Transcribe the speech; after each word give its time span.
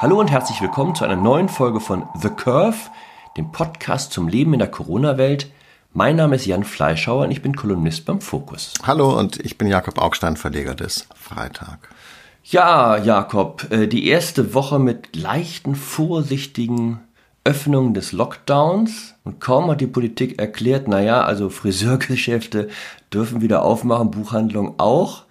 Hallo 0.00 0.20
und 0.20 0.30
herzlich 0.30 0.62
willkommen 0.62 0.94
zu 0.94 1.02
einer 1.04 1.16
neuen 1.16 1.48
Folge 1.48 1.80
von 1.80 2.04
The 2.14 2.28
Curve, 2.28 2.76
dem 3.36 3.50
Podcast 3.50 4.12
zum 4.12 4.28
Leben 4.28 4.52
in 4.52 4.60
der 4.60 4.70
Corona-Welt. 4.70 5.50
Mein 5.92 6.14
Name 6.14 6.36
ist 6.36 6.46
Jan 6.46 6.62
Fleischhauer 6.62 7.24
und 7.24 7.32
ich 7.32 7.42
bin 7.42 7.56
Kolumnist 7.56 8.04
beim 8.04 8.20
Fokus. 8.20 8.74
Hallo 8.84 9.18
und 9.18 9.44
ich 9.44 9.58
bin 9.58 9.66
Jakob 9.66 9.98
Augstein, 9.98 10.36
Verleger 10.36 10.76
des 10.76 11.08
Freitag. 11.16 11.88
Ja, 12.44 12.96
Jakob, 12.96 13.72
äh, 13.72 13.88
die 13.88 14.06
erste 14.06 14.54
Woche 14.54 14.78
mit 14.78 15.16
leichten, 15.16 15.74
vorsichtigen 15.74 17.00
Öffnungen 17.42 17.92
des 17.92 18.12
Lockdowns 18.12 19.16
und 19.24 19.40
kaum 19.40 19.68
hat 19.68 19.80
die 19.80 19.88
Politik 19.88 20.38
erklärt, 20.38 20.86
naja, 20.86 21.22
also 21.22 21.50
Friseurgeschäfte 21.50 22.68
dürfen 23.12 23.40
wieder 23.40 23.64
aufmachen, 23.64 24.12
Buchhandlungen 24.12 24.74
auch, 24.78 25.24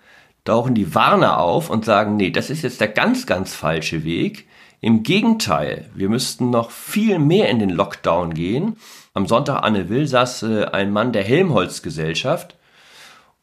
tauchen 0.44 0.76
die 0.76 0.94
Warner 0.94 1.40
auf 1.40 1.70
und 1.70 1.86
sagen, 1.86 2.18
nee, 2.18 2.32
das 2.32 2.50
ist 2.50 2.64
jetzt 2.64 2.82
der 2.82 2.90
ganz, 2.90 3.26
ganz 3.26 3.54
falsche 3.54 4.04
Weg. 4.04 4.46
Im 4.80 5.02
Gegenteil, 5.02 5.90
wir 5.96 6.08
müssten 6.08 6.52
noch 6.52 6.70
viel 6.70 7.18
mehr 7.18 7.50
in 7.50 7.60
den 7.60 7.72
Lockdown 7.72 8.34
gehen. 8.34 8.78
Am 9.14 9.26
Sonntag 9.26 9.64
Anne 9.64 9.90
Will 9.90 10.08
saß 10.08 10.44
äh, 10.44 10.66
ein 10.66 10.92
Mann 10.92 11.14
der 11.14 11.24
Helmholtz-Gesellschaft 11.24 12.56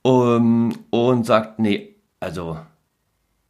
um, 0.03 0.79
und 0.91 1.27
sagt, 1.27 1.59
nee, 1.59 1.97
also 2.21 2.59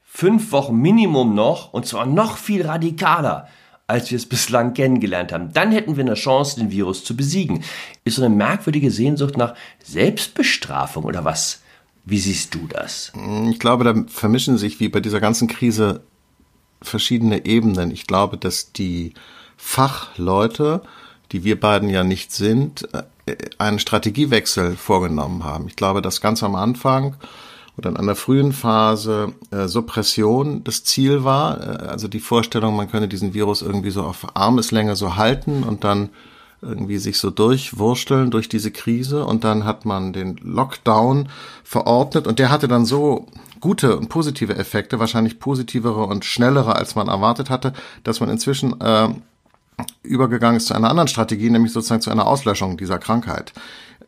fünf 0.02 0.50
Wochen 0.52 0.76
Minimum 0.76 1.34
noch 1.34 1.74
und 1.74 1.86
zwar 1.86 2.06
noch 2.06 2.38
viel 2.38 2.66
radikaler, 2.66 3.48
als 3.86 4.10
wir 4.10 4.16
es 4.16 4.26
bislang 4.26 4.72
kennengelernt 4.72 5.32
haben. 5.32 5.52
Dann 5.52 5.70
hätten 5.70 5.96
wir 5.96 6.04
eine 6.04 6.14
Chance, 6.14 6.58
den 6.58 6.70
Virus 6.70 7.04
zu 7.04 7.14
besiegen. 7.14 7.64
Ist 8.04 8.16
so 8.16 8.24
eine 8.24 8.34
merkwürdige 8.34 8.90
Sehnsucht 8.90 9.36
nach 9.36 9.54
Selbstbestrafung 9.82 11.04
oder 11.04 11.26
was? 11.26 11.60
Wie 12.06 12.18
siehst 12.18 12.54
du 12.54 12.66
das? 12.66 13.12
Ich 13.50 13.58
glaube, 13.58 13.84
da 13.84 13.94
vermischen 14.06 14.56
sich 14.56 14.80
wie 14.80 14.88
bei 14.88 15.00
dieser 15.00 15.20
ganzen 15.20 15.48
Krise 15.48 16.02
verschiedene 16.82 17.46
Ebenen. 17.46 17.90
Ich 17.90 18.06
glaube, 18.06 18.36
dass 18.36 18.72
die 18.72 19.14
Fachleute, 19.56 20.82
die 21.32 21.44
wir 21.44 21.58
beiden 21.58 21.88
ja 21.88 22.04
nicht 22.04 22.32
sind, 22.32 22.88
äh, 22.92 23.36
einen 23.58 23.78
Strategiewechsel 23.78 24.76
vorgenommen 24.76 25.44
haben. 25.44 25.66
Ich 25.68 25.76
glaube, 25.76 26.02
dass 26.02 26.20
ganz 26.20 26.42
am 26.42 26.54
Anfang 26.54 27.16
oder 27.76 27.90
in 27.90 27.96
einer 27.96 28.14
frühen 28.14 28.52
Phase 28.52 29.32
äh, 29.50 29.66
Suppression 29.66 30.62
das 30.64 30.84
Ziel 30.84 31.24
war, 31.24 31.60
äh, 31.60 31.86
also 31.86 32.08
die 32.08 32.20
Vorstellung, 32.20 32.76
man 32.76 32.90
könne 32.90 33.08
diesen 33.08 33.34
Virus 33.34 33.62
irgendwie 33.62 33.90
so 33.90 34.02
auf 34.02 34.36
Armeslänge 34.36 34.96
so 34.96 35.16
halten 35.16 35.62
und 35.64 35.84
dann 35.84 36.10
irgendwie 36.62 36.98
sich 36.98 37.18
so 37.18 37.30
durchwursteln 37.30 38.30
durch 38.30 38.48
diese 38.48 38.70
Krise 38.70 39.24
und 39.24 39.44
dann 39.44 39.64
hat 39.64 39.84
man 39.84 40.12
den 40.12 40.36
Lockdown 40.42 41.28
verordnet 41.62 42.26
und 42.26 42.38
der 42.38 42.50
hatte 42.50 42.68
dann 42.68 42.86
so 42.86 43.26
gute 43.64 43.96
und 43.96 44.10
positive 44.10 44.56
Effekte, 44.56 44.98
wahrscheinlich 44.98 45.38
positivere 45.38 46.04
und 46.04 46.26
schnellere, 46.26 46.76
als 46.76 46.96
man 46.96 47.08
erwartet 47.08 47.48
hatte, 47.48 47.72
dass 48.02 48.20
man 48.20 48.28
inzwischen 48.28 48.78
äh, 48.78 49.08
übergegangen 50.02 50.58
ist 50.58 50.66
zu 50.66 50.74
einer 50.74 50.90
anderen 50.90 51.08
Strategie, 51.08 51.48
nämlich 51.48 51.72
sozusagen 51.72 52.02
zu 52.02 52.10
einer 52.10 52.26
Auslöschung 52.26 52.76
dieser 52.76 52.98
Krankheit. 52.98 53.54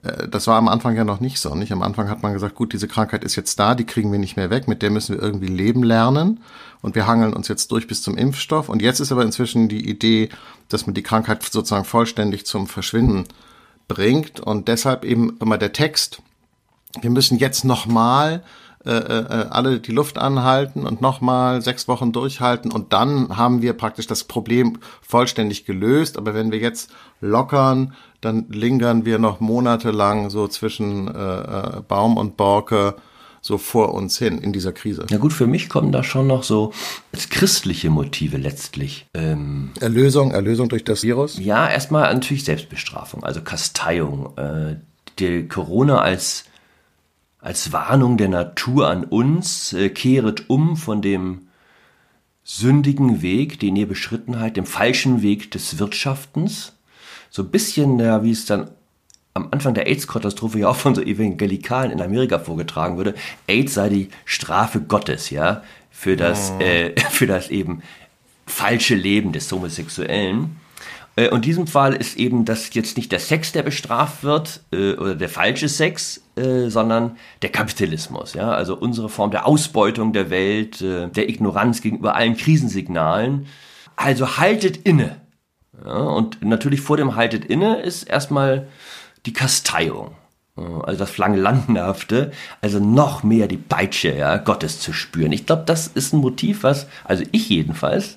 Äh, 0.03 0.29
das 0.29 0.47
war 0.47 0.59
am 0.59 0.69
Anfang 0.69 0.95
ja 0.95 1.05
noch 1.05 1.21
nicht 1.21 1.41
so. 1.41 1.55
Nicht? 1.55 1.73
Am 1.73 1.81
Anfang 1.81 2.11
hat 2.11 2.23
man 2.23 2.35
gesagt, 2.35 2.55
gut, 2.55 2.75
diese 2.75 2.87
Krankheit 2.87 3.25
ist 3.25 3.35
jetzt 3.35 3.59
da, 3.59 3.75
die 3.75 3.87
kriegen 3.87 4.13
wir 4.13 4.19
nicht 4.19 4.37
mehr 4.37 4.51
weg, 4.51 4.69
mit 4.69 4.83
der 4.83 4.91
müssen 4.91 5.15
wir 5.15 5.23
irgendwie 5.23 5.47
leben 5.47 5.83
lernen 5.83 6.41
und 6.83 6.95
wir 6.95 7.07
hangeln 7.07 7.33
uns 7.33 7.49
jetzt 7.49 7.73
durch 7.73 7.87
bis 7.87 8.03
zum 8.03 8.19
Impfstoff. 8.19 8.69
Und 8.69 8.83
jetzt 8.83 9.01
ist 9.01 9.11
aber 9.11 9.23
inzwischen 9.23 9.71
die 9.71 9.89
Idee, 9.89 10.29
dass 10.69 10.85
man 10.85 10.93
die 10.93 11.03
Krankheit 11.03 11.43
sozusagen 11.45 11.87
vollständig 11.87 12.45
zum 12.45 12.67
Verschwinden 12.67 13.25
bringt 13.89 14.39
und 14.39 14.69
deshalb 14.69 15.03
eben 15.07 15.39
immer 15.41 15.57
der 15.57 15.73
Text. 15.73 16.21
Wir 17.01 17.09
müssen 17.09 17.39
jetzt 17.39 17.65
nochmal 17.65 18.43
äh, 18.43 18.66
äh, 18.91 19.47
alle 19.51 19.81
die 19.81 19.93
Luft 19.93 20.19
anhalten 20.19 20.87
und 20.87 21.01
nochmal 21.01 21.63
sechs 21.63 21.89
Wochen 21.89 22.13
durchhalten 22.13 22.71
und 22.71 22.93
dann 22.93 23.37
haben 23.37 23.63
wir 23.63 23.73
praktisch 23.73 24.07
das 24.07 24.25
Problem 24.25 24.79
vollständig 25.01 25.65
gelöst. 25.65 26.17
Aber 26.17 26.35
wenn 26.35 26.53
wir 26.53 26.59
jetzt 26.59 26.91
lockern, 27.21 27.95
dann 28.21 28.47
lingern 28.51 29.05
wir 29.05 29.19
noch 29.19 29.41
monatelang 29.41 30.31
so 30.31 30.49
zwischen 30.49 31.09
äh, 31.09 31.41
äh, 31.41 31.83
Baum 31.87 32.17
und 32.17 32.37
Borke 32.37 32.95
so 33.41 33.59
vor 33.59 33.95
uns 33.95 34.19
hin 34.19 34.39
in 34.39 34.53
dieser 34.53 34.73
Krise. 34.73 35.07
Na 35.11 35.19
gut, 35.19 35.33
für 35.33 35.47
mich 35.47 35.69
kommen 35.69 35.93
da 35.93 36.03
schon 36.03 36.27
noch 36.27 36.43
so 36.43 36.73
als 37.13 37.29
christliche 37.29 37.91
Motive 37.91 38.39
letztlich. 38.39 39.07
Ähm, 39.15 39.71
Erlösung, 39.81 40.33
Erlösung 40.33 40.69
durch 40.69 40.83
das 40.83 41.05
Virus? 41.05 41.39
Ja, 41.39 41.69
erstmal 41.69 42.13
natürlich 42.13 42.45
Selbstbestrafung, 42.45 43.23
also 43.23 43.43
Kasteiung. 43.43 44.37
Äh, 44.37 44.77
die 45.19 45.49
Corona 45.49 46.01
als 46.01 46.45
als 47.41 47.73
Warnung 47.73 48.17
der 48.17 48.29
Natur 48.29 48.89
an 48.89 49.05
uns, 49.05 49.73
äh, 49.73 49.89
kehret 49.89 50.49
um 50.49 50.77
von 50.77 51.03
dem 51.03 51.49
sündigen 52.45 53.23
Weg, 53.23 53.59
den 53.59 53.77
ihr 53.77 53.89
beschritten 53.89 54.39
habt, 54.41 54.57
dem 54.57 54.67
falschen 54.67 55.23
Weg 55.23 55.51
des 55.51 55.79
Wirtschaftens. 55.79 56.75
So 57.29 57.43
ein 57.43 57.51
bisschen, 57.51 57.99
ja, 57.99 58.23
wie 58.23 58.31
es 58.31 58.47
dann 58.47 58.71
am 59.35 59.49
Anfang 59.51 59.75
der 59.75 59.87
AIDS-Katastrophe 59.87 60.61
ja 60.61 60.69
auch 60.69 60.77
von 60.77 60.95
so 60.95 61.03
Evangelikalen 61.03 61.91
in 61.91 62.01
Amerika 62.01 62.39
vorgetragen 62.39 62.97
wurde. 62.97 63.15
AIDS 63.47 63.75
sei 63.75 63.89
die 63.89 64.09
Strafe 64.25 64.81
Gottes, 64.81 65.31
ja, 65.31 65.63
für 65.91 66.17
das, 66.17 66.53
oh. 66.57 66.63
äh, 66.63 66.99
für 67.11 67.27
das 67.27 67.51
eben 67.51 67.83
falsche 68.47 68.95
Leben 68.95 69.33
des 69.33 69.51
Homosexuellen. 69.53 70.57
Äh, 71.17 71.29
und 71.29 71.39
in 71.39 71.43
diesem 71.43 71.67
Fall 71.67 71.95
ist 71.95 72.17
eben 72.17 72.45
das 72.45 72.73
jetzt 72.75 72.97
nicht 72.97 73.13
der 73.13 73.19
Sex, 73.19 73.53
der 73.53 73.63
bestraft 73.63 74.23
wird, 74.23 74.61
äh, 74.73 74.95
oder 74.95 75.15
der 75.15 75.29
falsche 75.29 75.69
Sex, 75.69 76.23
äh, 76.37 76.69
sondern 76.69 77.17
der 77.43 77.51
Kapitalismus. 77.51 78.35
Ja? 78.35 78.51
Also 78.53 78.77
unsere 78.77 79.09
Form 79.09 79.31
der 79.31 79.47
Ausbeutung 79.47 80.13
der 80.13 80.31
Welt, 80.31 80.81
der 80.81 81.29
Ignoranz 81.29 81.81
gegenüber 81.81 82.15
allen 82.15 82.37
Krisensignalen. 82.37 83.47
Also 83.97 84.37
haltet 84.37 84.77
inne. 84.77 85.21
Ja? 85.85 85.97
Und 85.97 86.43
natürlich 86.43 86.81
vor 86.81 86.97
dem 86.97 87.17
haltet 87.17 87.45
inne 87.45 87.81
ist 87.81 88.05
erstmal 88.05 88.69
die 89.25 89.33
Kasteiung. 89.33 90.15
Also 90.57 90.99
das 90.99 91.11
Flangelandenhafte, 91.11 92.33
also 92.63 92.79
noch 92.79 93.23
mehr 93.23 93.47
die 93.47 93.59
Peitsche 93.59 94.17
ja, 94.17 94.39
Gottes 94.39 94.81
zu 94.81 94.95
spüren. 94.95 95.33
Ich 95.33 95.45
glaube, 95.45 95.65
das 95.67 95.87
ist 95.87 96.15
ein 96.15 96.21
Motiv, 96.21 96.63
was, 96.63 96.87
also 97.05 97.25
ich 97.33 97.51
jedenfalls, 97.51 98.17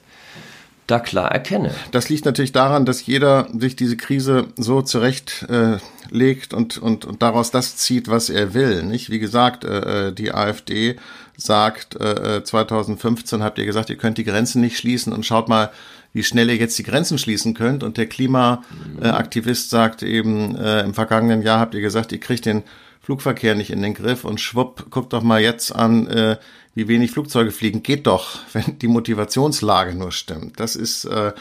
da 0.89 0.99
klar 0.99 1.31
erkenne. 1.31 1.71
Das 1.91 2.09
liegt 2.09 2.25
natürlich 2.25 2.51
daran, 2.51 2.85
dass 2.85 3.05
jeder 3.05 3.47
sich 3.57 3.75
diese 3.75 3.97
Krise 3.97 4.47
so 4.57 4.81
zurechtlegt 4.81 6.53
äh, 6.53 6.55
und, 6.55 6.77
und, 6.77 7.05
und 7.05 7.21
daraus 7.21 7.51
das 7.51 7.77
zieht, 7.77 8.07
was 8.07 8.29
er 8.29 8.53
will. 8.53 8.83
Nicht? 8.83 9.09
Wie 9.09 9.19
gesagt, 9.19 9.63
äh, 9.63 10.07
äh 10.07 10.11
die 10.11 10.33
AfD 10.33 10.97
sagt, 11.37 11.95
äh, 11.95 12.43
2015 12.43 13.39
äh, 13.39 13.43
habt 13.43 13.57
ihr 13.57 13.65
gesagt, 13.65 13.89
ihr 13.89 13.97
könnt 13.97 14.17
die 14.17 14.25
Grenzen 14.25 14.61
nicht 14.61 14.77
schließen 14.77 15.13
und 15.13 15.25
schaut 15.25 15.47
mal, 15.47 15.71
wie 16.11 16.23
schnell 16.23 16.49
ihr 16.49 16.55
jetzt 16.55 16.77
die 16.77 16.83
Grenzen 16.83 17.17
schließen 17.17 17.53
könnt. 17.53 17.83
Und 17.83 17.97
der 17.97 18.07
Klimaaktivist 18.07 19.69
sagt 19.69 20.03
eben, 20.03 20.55
äh, 20.55 20.81
im 20.81 20.93
vergangenen 20.93 21.41
Jahr 21.41 21.59
habt 21.59 21.75
ihr 21.75 21.81
gesagt, 21.81 22.11
ihr 22.11 22.19
kriegt 22.19 22.45
den 22.45 22.63
Flugverkehr 23.09 23.55
nicht 23.55 23.71
in 23.71 23.81
den 23.81 23.95
Griff 23.95 24.23
und 24.23 24.39
schwupp, 24.39 24.91
guckt 24.91 25.13
doch 25.13 25.23
mal 25.23 25.41
jetzt 25.41 25.73
an, 25.73 26.05
äh, 26.05 26.37
wie 26.75 26.87
wenig 26.87 27.09
Flugzeuge 27.09 27.49
fliegen. 27.49 27.81
Geht 27.81 28.05
doch, 28.05 28.37
wenn 28.53 28.77
die 28.77 28.87
Motivationslage 28.87 29.95
nur 29.95 30.11
stimmt. 30.11 30.59
Das 30.59 30.75
ist 30.75 31.05
äh, 31.05 31.33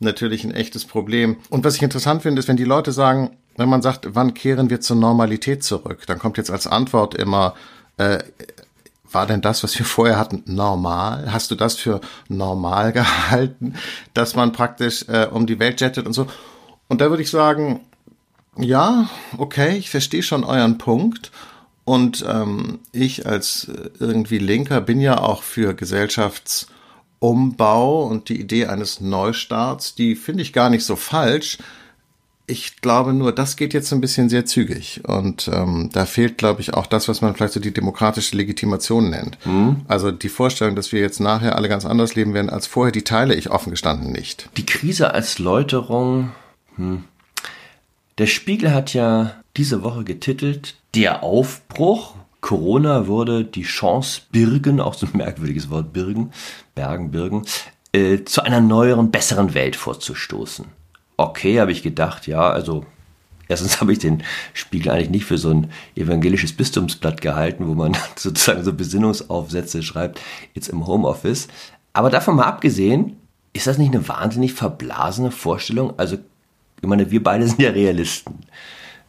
natürlich 0.00 0.42
ein 0.42 0.50
echtes 0.52 0.84
Problem. 0.84 1.36
Und 1.48 1.62
was 1.62 1.76
ich 1.76 1.82
interessant 1.82 2.22
finde, 2.22 2.40
ist, 2.40 2.48
wenn 2.48 2.56
die 2.56 2.64
Leute 2.64 2.90
sagen, 2.90 3.36
wenn 3.56 3.68
man 3.68 3.82
sagt, 3.82 4.16
wann 4.16 4.34
kehren 4.34 4.68
wir 4.68 4.80
zur 4.80 4.96
Normalität 4.96 5.62
zurück, 5.62 6.00
dann 6.08 6.18
kommt 6.18 6.38
jetzt 6.38 6.50
als 6.50 6.66
Antwort 6.66 7.14
immer, 7.14 7.54
äh, 7.98 8.18
war 9.08 9.26
denn 9.26 9.42
das, 9.42 9.62
was 9.62 9.78
wir 9.78 9.86
vorher 9.86 10.18
hatten, 10.18 10.42
normal? 10.46 11.32
Hast 11.32 11.52
du 11.52 11.54
das 11.54 11.76
für 11.76 12.00
normal 12.28 12.90
gehalten, 12.92 13.74
dass 14.12 14.34
man 14.34 14.50
praktisch 14.50 15.04
äh, 15.06 15.28
um 15.30 15.46
die 15.46 15.60
Welt 15.60 15.80
jettet 15.80 16.04
und 16.04 16.14
so? 16.14 16.26
Und 16.88 17.00
da 17.00 17.10
würde 17.10 17.22
ich 17.22 17.30
sagen, 17.30 17.82
ja, 18.58 19.08
okay, 19.38 19.76
ich 19.76 19.90
verstehe 19.90 20.22
schon 20.22 20.44
euren 20.44 20.78
Punkt. 20.78 21.32
Und 21.84 22.24
ähm, 22.28 22.78
ich 22.92 23.26
als 23.26 23.68
äh, 23.68 23.90
irgendwie 23.98 24.38
Linker 24.38 24.80
bin 24.80 25.00
ja 25.00 25.18
auch 25.18 25.42
für 25.42 25.74
Gesellschaftsumbau 25.74 28.04
und 28.04 28.28
die 28.28 28.40
Idee 28.40 28.66
eines 28.66 29.00
Neustarts, 29.00 29.96
die 29.96 30.14
finde 30.14 30.42
ich 30.42 30.52
gar 30.52 30.70
nicht 30.70 30.84
so 30.84 30.94
falsch. 30.94 31.58
Ich 32.46 32.80
glaube 32.82 33.12
nur, 33.12 33.32
das 33.32 33.56
geht 33.56 33.74
jetzt 33.74 33.92
ein 33.92 34.00
bisschen 34.00 34.28
sehr 34.28 34.46
zügig. 34.46 35.00
Und 35.04 35.50
ähm, 35.52 35.90
da 35.92 36.06
fehlt, 36.06 36.38
glaube 36.38 36.60
ich, 36.60 36.72
auch 36.74 36.86
das, 36.86 37.08
was 37.08 37.20
man 37.20 37.34
vielleicht 37.34 37.54
so 37.54 37.60
die 37.60 37.74
demokratische 37.74 38.36
Legitimation 38.36 39.10
nennt. 39.10 39.44
Mhm. 39.44 39.80
Also 39.88 40.12
die 40.12 40.28
Vorstellung, 40.28 40.76
dass 40.76 40.92
wir 40.92 41.00
jetzt 41.00 41.18
nachher 41.18 41.56
alle 41.56 41.68
ganz 41.68 41.84
anders 41.84 42.14
leben 42.14 42.32
werden 42.34 42.50
als 42.50 42.68
vorher, 42.68 42.92
die 42.92 43.02
teile 43.02 43.34
ich 43.34 43.50
offen 43.50 43.70
gestanden 43.70 44.12
nicht. 44.12 44.48
Die 44.56 44.66
Krise 44.66 45.14
als 45.14 45.40
Läuterung. 45.40 46.30
Hm. 46.76 47.04
Der 48.18 48.26
Spiegel 48.26 48.74
hat 48.74 48.92
ja 48.92 49.32
diese 49.56 49.82
Woche 49.82 50.04
getitelt 50.04 50.76
Der 50.94 51.22
Aufbruch. 51.22 52.14
Corona 52.42 53.06
würde 53.06 53.44
die 53.44 53.62
Chance 53.62 54.22
birgen, 54.32 54.80
auch 54.80 54.94
so 54.94 55.06
ein 55.06 55.16
merkwürdiges 55.16 55.70
Wort 55.70 55.92
birgen, 55.92 56.32
bergen, 56.74 57.10
birgen, 57.10 57.44
äh, 57.92 58.24
zu 58.24 58.42
einer 58.42 58.60
neueren, 58.60 59.10
besseren 59.10 59.54
Welt 59.54 59.76
vorzustoßen. 59.76 60.66
Okay, 61.16 61.60
habe 61.60 61.72
ich 61.72 61.82
gedacht, 61.82 62.26
ja, 62.26 62.50
also 62.50 62.84
erstens 63.48 63.80
habe 63.80 63.92
ich 63.92 64.00
den 64.00 64.22
Spiegel 64.52 64.90
eigentlich 64.90 65.10
nicht 65.10 65.24
für 65.24 65.38
so 65.38 65.50
ein 65.50 65.70
evangelisches 65.94 66.52
Bistumsblatt 66.52 67.20
gehalten, 67.20 67.66
wo 67.68 67.74
man 67.74 67.96
sozusagen 68.16 68.64
so 68.64 68.72
Besinnungsaufsätze 68.72 69.82
schreibt, 69.82 70.20
jetzt 70.52 70.68
im 70.68 70.86
Homeoffice. 70.86 71.48
Aber 71.92 72.10
davon 72.10 72.36
mal 72.36 72.44
abgesehen, 72.44 73.16
ist 73.52 73.66
das 73.66 73.78
nicht 73.78 73.94
eine 73.94 74.08
wahnsinnig 74.08 74.52
verblasene 74.52 75.30
Vorstellung? 75.30 75.98
Also, 75.98 76.18
ich 76.82 76.88
meine, 76.88 77.10
wir 77.10 77.22
beide 77.22 77.46
sind 77.46 77.60
ja 77.60 77.70
Realisten. 77.70 78.40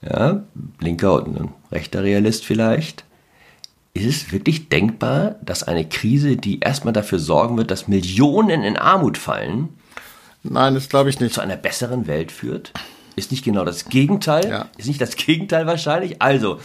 Ja, 0.01 0.43
linker 0.79 1.23
und 1.23 1.49
rechter 1.71 2.03
Realist 2.03 2.45
vielleicht. 2.45 3.03
Ist 3.93 4.05
es 4.05 4.31
wirklich 4.31 4.69
denkbar, 4.69 5.35
dass 5.43 5.63
eine 5.63 5.87
Krise, 5.87 6.35
die 6.35 6.59
erstmal 6.59 6.93
dafür 6.93 7.19
sorgen 7.19 7.57
wird, 7.57 7.71
dass 7.71 7.87
Millionen 7.87 8.63
in 8.63 8.77
Armut 8.77 9.17
fallen, 9.17 9.69
Nein, 10.43 10.73
das 10.73 10.89
glaube 10.89 11.09
ich 11.09 11.19
nicht. 11.19 11.33
zu 11.33 11.41
einer 11.41 11.55
besseren 11.55 12.05
Welt 12.05 12.31
führt? 12.31 12.73
Ist 13.15 13.31
nicht 13.31 13.45
genau 13.45 13.63
das 13.63 13.85
Gegenteil? 13.85 14.49
Ja. 14.49 14.65
Ist 14.77 14.87
nicht 14.87 14.99
das 14.99 15.15
Gegenteil 15.15 15.67
wahrscheinlich? 15.67 16.21
Also, 16.21 16.59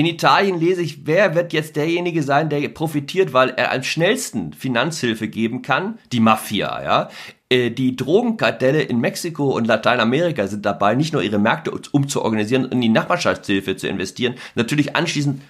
in 0.00 0.06
Italien 0.06 0.58
lese 0.58 0.80
ich, 0.80 1.06
wer 1.06 1.34
wird 1.34 1.52
jetzt 1.52 1.76
derjenige 1.76 2.22
sein, 2.22 2.48
der 2.48 2.66
profitiert, 2.70 3.34
weil 3.34 3.50
er 3.50 3.70
am 3.70 3.82
schnellsten 3.82 4.54
Finanzhilfe 4.54 5.28
geben 5.28 5.60
kann? 5.60 5.98
Die 6.10 6.20
Mafia, 6.20 6.82
ja. 6.82 7.10
Äh, 7.50 7.70
Die 7.70 7.96
Drogenkartelle 7.96 8.80
in 8.80 8.98
Mexiko 8.98 9.50
und 9.54 9.66
Lateinamerika 9.66 10.46
sind 10.46 10.64
dabei, 10.64 10.94
nicht 10.94 11.12
nur 11.12 11.22
ihre 11.22 11.38
Märkte 11.38 11.70
umzuorganisieren 11.92 12.64
und 12.64 12.72
in 12.72 12.80
die 12.80 12.88
Nachbarschaftshilfe 12.88 13.76
zu 13.76 13.88
investieren, 13.88 14.36
natürlich 14.54 14.96
anschließend 14.96 15.42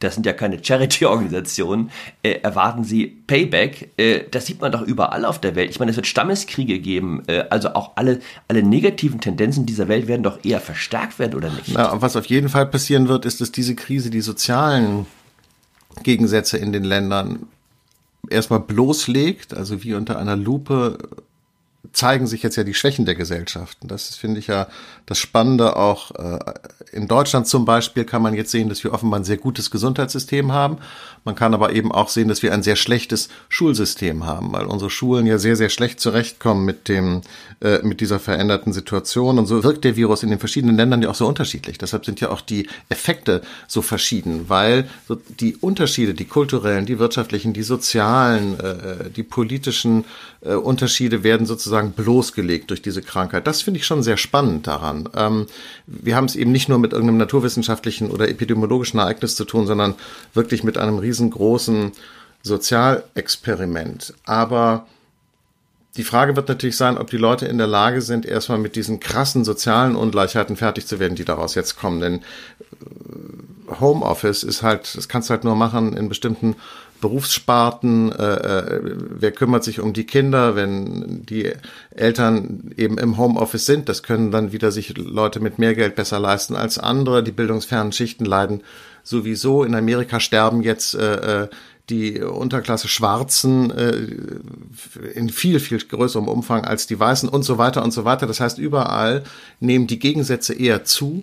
das 0.00 0.14
sind 0.14 0.26
ja 0.26 0.34
keine 0.34 0.62
Charity-Organisationen, 0.62 1.90
äh, 2.22 2.40
erwarten 2.42 2.84
sie 2.84 3.06
Payback. 3.26 3.92
Äh, 3.96 4.24
das 4.30 4.46
sieht 4.46 4.60
man 4.60 4.70
doch 4.70 4.82
überall 4.82 5.24
auf 5.24 5.40
der 5.40 5.54
Welt. 5.56 5.70
Ich 5.70 5.78
meine, 5.78 5.90
es 5.90 5.96
wird 5.96 6.06
Stammeskriege 6.06 6.78
geben. 6.80 7.22
Äh, 7.28 7.44
also 7.48 7.74
auch 7.74 7.92
alle, 7.96 8.20
alle 8.48 8.62
negativen 8.62 9.20
Tendenzen 9.20 9.64
dieser 9.64 9.88
Welt 9.88 10.06
werden 10.06 10.22
doch 10.22 10.44
eher 10.44 10.60
verstärkt 10.60 11.18
werden, 11.18 11.34
oder 11.34 11.50
nicht? 11.50 11.74
Und 11.74 12.02
was 12.02 12.16
auf 12.16 12.26
jeden 12.26 12.50
Fall 12.50 12.66
passieren 12.66 13.08
wird, 13.08 13.24
ist, 13.24 13.40
dass 13.40 13.52
diese 13.52 13.74
Krise 13.74 14.10
die 14.10 14.20
sozialen 14.20 15.06
Gegensätze 16.02 16.58
in 16.58 16.72
den 16.72 16.84
Ländern 16.84 17.46
erstmal 18.28 18.60
bloßlegt, 18.60 19.54
also 19.54 19.82
wie 19.82 19.94
unter 19.94 20.18
einer 20.18 20.36
Lupe 20.36 20.98
zeigen 21.92 22.26
sich 22.26 22.42
jetzt 22.42 22.56
ja 22.56 22.64
die 22.64 22.74
Schwächen 22.74 23.06
der 23.06 23.14
Gesellschaften. 23.14 23.88
Das 23.88 24.14
finde 24.16 24.40
ich 24.40 24.46
ja 24.46 24.68
das 25.06 25.18
Spannende 25.18 25.76
auch 25.76 26.10
äh, 26.12 26.38
in 26.96 27.08
Deutschland 27.08 27.46
zum 27.46 27.64
Beispiel 27.64 28.04
kann 28.04 28.22
man 28.22 28.34
jetzt 28.34 28.50
sehen, 28.50 28.68
dass 28.68 28.82
wir 28.82 28.92
offenbar 28.92 29.20
ein 29.20 29.24
sehr 29.24 29.36
gutes 29.36 29.70
Gesundheitssystem 29.70 30.52
haben. 30.52 30.78
Man 31.24 31.34
kann 31.34 31.54
aber 31.54 31.72
eben 31.72 31.92
auch 31.92 32.08
sehen, 32.08 32.28
dass 32.28 32.42
wir 32.42 32.52
ein 32.52 32.62
sehr 32.62 32.76
schlechtes 32.76 33.28
Schulsystem 33.48 34.24
haben, 34.24 34.52
weil 34.52 34.66
unsere 34.66 34.90
Schulen 34.90 35.26
ja 35.26 35.38
sehr, 35.38 35.56
sehr 35.56 35.68
schlecht 35.68 36.00
zurechtkommen 36.00 36.64
mit 36.64 36.88
dem, 36.88 37.22
äh, 37.60 37.80
mit 37.82 38.00
dieser 38.00 38.20
veränderten 38.20 38.72
Situation. 38.72 39.38
Und 39.38 39.46
so 39.46 39.62
wirkt 39.64 39.84
der 39.84 39.96
Virus 39.96 40.22
in 40.22 40.30
den 40.30 40.38
verschiedenen 40.38 40.76
Ländern 40.76 41.02
ja 41.02 41.10
auch 41.10 41.14
so 41.14 41.26
unterschiedlich. 41.26 41.78
Deshalb 41.78 42.06
sind 42.06 42.20
ja 42.20 42.30
auch 42.30 42.40
die 42.40 42.68
Effekte 42.88 43.42
so 43.66 43.82
verschieden, 43.82 44.48
weil 44.48 44.88
die 45.40 45.56
Unterschiede, 45.56 46.14
die 46.14 46.24
kulturellen, 46.24 46.86
die 46.86 46.98
wirtschaftlichen, 46.98 47.52
die 47.52 47.62
sozialen, 47.62 48.58
äh, 48.60 49.10
die 49.10 49.22
politischen 49.24 50.04
äh, 50.42 50.54
Unterschiede 50.54 51.24
werden 51.24 51.46
sozusagen 51.46 51.75
bloßgelegt 51.84 52.70
durch 52.70 52.82
diese 52.82 53.02
Krankheit. 53.02 53.46
Das 53.46 53.62
finde 53.62 53.78
ich 53.78 53.86
schon 53.86 54.02
sehr 54.02 54.16
spannend 54.16 54.66
daran. 54.66 55.08
Ähm, 55.14 55.46
wir 55.86 56.16
haben 56.16 56.26
es 56.26 56.36
eben 56.36 56.52
nicht 56.52 56.68
nur 56.68 56.78
mit 56.78 56.92
irgendeinem 56.92 57.18
naturwissenschaftlichen 57.18 58.10
oder 58.10 58.28
epidemiologischen 58.28 58.98
Ereignis 58.98 59.36
zu 59.36 59.44
tun, 59.44 59.66
sondern 59.66 59.94
wirklich 60.34 60.64
mit 60.64 60.78
einem 60.78 60.98
riesengroßen 60.98 61.92
Sozialexperiment. 62.42 64.14
Aber 64.24 64.86
die 65.96 66.04
Frage 66.04 66.36
wird 66.36 66.48
natürlich 66.48 66.76
sein, 66.76 66.98
ob 66.98 67.10
die 67.10 67.16
Leute 67.16 67.46
in 67.46 67.58
der 67.58 67.66
Lage 67.66 68.02
sind, 68.02 68.26
erstmal 68.26 68.58
mit 68.58 68.76
diesen 68.76 69.00
krassen 69.00 69.44
sozialen 69.44 69.96
Ungleichheiten 69.96 70.56
fertig 70.56 70.86
zu 70.86 70.98
werden, 70.98 71.14
die 71.14 71.24
daraus 71.24 71.54
jetzt 71.54 71.76
kommen. 71.76 72.00
Denn 72.00 72.14
äh, 72.16 73.80
Homeoffice 73.80 74.42
ist 74.42 74.62
halt, 74.62 74.94
das 74.96 75.08
kannst 75.08 75.28
du 75.28 75.32
halt 75.32 75.44
nur 75.44 75.56
machen 75.56 75.96
in 75.96 76.08
bestimmten 76.08 76.56
Berufssparten, 77.00 78.12
äh, 78.12 78.34
äh, 78.34 78.80
wer 79.10 79.32
kümmert 79.32 79.64
sich 79.64 79.80
um 79.80 79.92
die 79.92 80.04
Kinder, 80.04 80.56
wenn 80.56 81.24
die 81.26 81.52
Eltern 81.90 82.72
eben 82.76 82.98
im 82.98 83.16
Homeoffice 83.16 83.66
sind, 83.66 83.88
das 83.88 84.02
können 84.02 84.30
dann 84.30 84.52
wieder 84.52 84.72
sich 84.72 84.96
Leute 84.96 85.40
mit 85.40 85.58
mehr 85.58 85.74
Geld 85.74 85.94
besser 85.94 86.18
leisten 86.18 86.56
als 86.56 86.78
andere. 86.78 87.22
Die 87.22 87.32
bildungsfernen 87.32 87.92
Schichten 87.92 88.24
leiden 88.24 88.62
sowieso. 89.02 89.64
In 89.64 89.74
Amerika 89.74 90.20
sterben 90.20 90.62
jetzt 90.62 90.94
äh, 90.94 91.44
äh 91.44 91.48
die 91.88 92.20
Unterklasse 92.20 92.88
Schwarzen 92.88 93.70
äh, 93.70 93.92
in 95.14 95.28
viel, 95.28 95.60
viel 95.60 95.78
größerem 95.78 96.26
Umfang 96.26 96.64
als 96.64 96.88
die 96.88 96.98
Weißen 96.98 97.28
und 97.28 97.44
so 97.44 97.58
weiter 97.58 97.84
und 97.84 97.92
so 97.92 98.04
weiter. 98.04 98.26
Das 98.26 98.40
heißt, 98.40 98.58
überall 98.58 99.22
nehmen 99.60 99.86
die 99.86 100.00
Gegensätze 100.00 100.52
eher 100.52 100.84
zu 100.84 101.22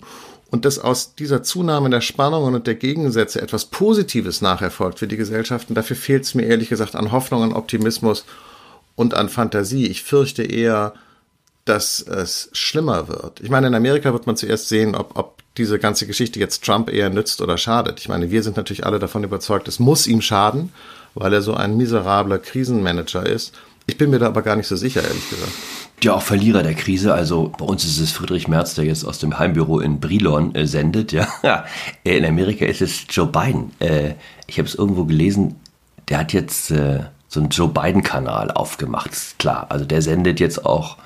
und 0.53 0.65
dass 0.65 0.77
aus 0.77 1.15
dieser 1.15 1.41
Zunahme 1.41 1.89
der 1.89 2.01
Spannungen 2.01 2.53
und 2.53 2.67
der 2.67 2.75
Gegensätze 2.75 3.41
etwas 3.41 3.65
Positives 3.65 4.39
nacherfolgt 4.39 4.99
für 4.99 5.07
die 5.07 5.17
Gesellschaften, 5.17 5.73
dafür 5.73 5.95
fehlt 5.95 6.25
es 6.25 6.35
mir 6.35 6.43
ehrlich 6.43 6.69
gesagt 6.69 6.95
an 6.95 7.11
Hoffnung, 7.11 7.41
an 7.41 7.53
Optimismus 7.53 8.23
und 8.95 9.15
an 9.15 9.29
Fantasie. 9.29 9.87
Ich 9.87 10.03
fürchte 10.03 10.43
eher, 10.43 10.93
dass 11.65 12.01
es 12.01 12.49
schlimmer 12.53 13.07
wird. 13.07 13.39
Ich 13.41 13.49
meine, 13.49 13.65
in 13.65 13.73
Amerika 13.73 14.13
wird 14.13 14.27
man 14.27 14.37
zuerst 14.37 14.69
sehen, 14.69 14.93
ob, 14.93 15.17
ob 15.17 15.41
diese 15.57 15.79
ganze 15.79 16.05
Geschichte 16.05 16.37
jetzt 16.37 16.63
Trump 16.63 16.93
eher 16.93 17.09
nützt 17.09 17.41
oder 17.41 17.57
schadet. 17.57 17.99
Ich 17.99 18.07
meine, 18.07 18.29
wir 18.29 18.43
sind 18.43 18.55
natürlich 18.55 18.85
alle 18.85 18.99
davon 18.99 19.23
überzeugt, 19.23 19.67
es 19.67 19.79
muss 19.79 20.05
ihm 20.05 20.21
schaden, 20.21 20.71
weil 21.15 21.33
er 21.33 21.41
so 21.41 21.55
ein 21.55 21.77
miserabler 21.77 22.37
Krisenmanager 22.37 23.25
ist. 23.25 23.53
Ich 23.87 23.97
bin 23.97 24.11
mir 24.11 24.19
da 24.19 24.27
aber 24.27 24.43
gar 24.43 24.55
nicht 24.55 24.67
so 24.67 24.75
sicher, 24.75 25.01
ehrlich 25.01 25.29
gesagt 25.31 25.51
ja 26.03 26.13
auch 26.13 26.21
Verlierer 26.21 26.63
der 26.63 26.73
Krise. 26.73 27.13
Also 27.13 27.51
bei 27.57 27.65
uns 27.65 27.85
ist 27.85 27.99
es 27.99 28.11
Friedrich 28.11 28.47
Merz, 28.47 28.75
der 28.75 28.85
jetzt 28.85 29.05
aus 29.05 29.19
dem 29.19 29.37
Heimbüro 29.39 29.79
in 29.79 29.99
Brilon 29.99 30.55
äh, 30.55 30.67
sendet. 30.67 31.11
Ja, 31.11 31.27
in 32.03 32.25
Amerika 32.25 32.65
ist 32.65 32.81
es 32.81 33.05
Joe 33.09 33.27
Biden. 33.27 33.71
Äh, 33.79 34.13
ich 34.47 34.57
habe 34.59 34.67
es 34.67 34.75
irgendwo 34.75 35.05
gelesen. 35.05 35.55
Der 36.09 36.19
hat 36.19 36.33
jetzt 36.33 36.71
äh, 36.71 37.01
so 37.27 37.39
einen 37.39 37.49
Joe 37.49 37.69
Biden-Kanal 37.69 38.51
aufgemacht. 38.51 39.11
Ist 39.11 39.39
klar. 39.39 39.67
Also 39.69 39.85
der 39.85 40.01
sendet 40.01 40.39
jetzt 40.39 40.65
auch 40.65 40.97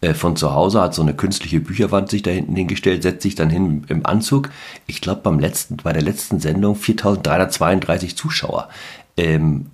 äh, 0.00 0.14
von 0.14 0.36
zu 0.36 0.52
Hause, 0.52 0.80
hat 0.80 0.94
so 0.94 1.02
eine 1.02 1.14
künstliche 1.14 1.60
Bücherwand 1.60 2.10
sich 2.10 2.22
da 2.22 2.30
hinten 2.30 2.54
hingestellt, 2.56 3.02
setzt 3.02 3.22
sich 3.22 3.34
dann 3.34 3.50
hin 3.50 3.84
im 3.88 4.04
Anzug. 4.04 4.50
Ich 4.86 5.00
glaube 5.00 5.22
beim 5.22 5.38
letzten, 5.38 5.78
bei 5.78 5.92
der 5.92 6.02
letzten 6.02 6.40
Sendung 6.40 6.76
4.332 6.76 8.16
Zuschauer. 8.16 8.68
Ähm, 9.16 9.66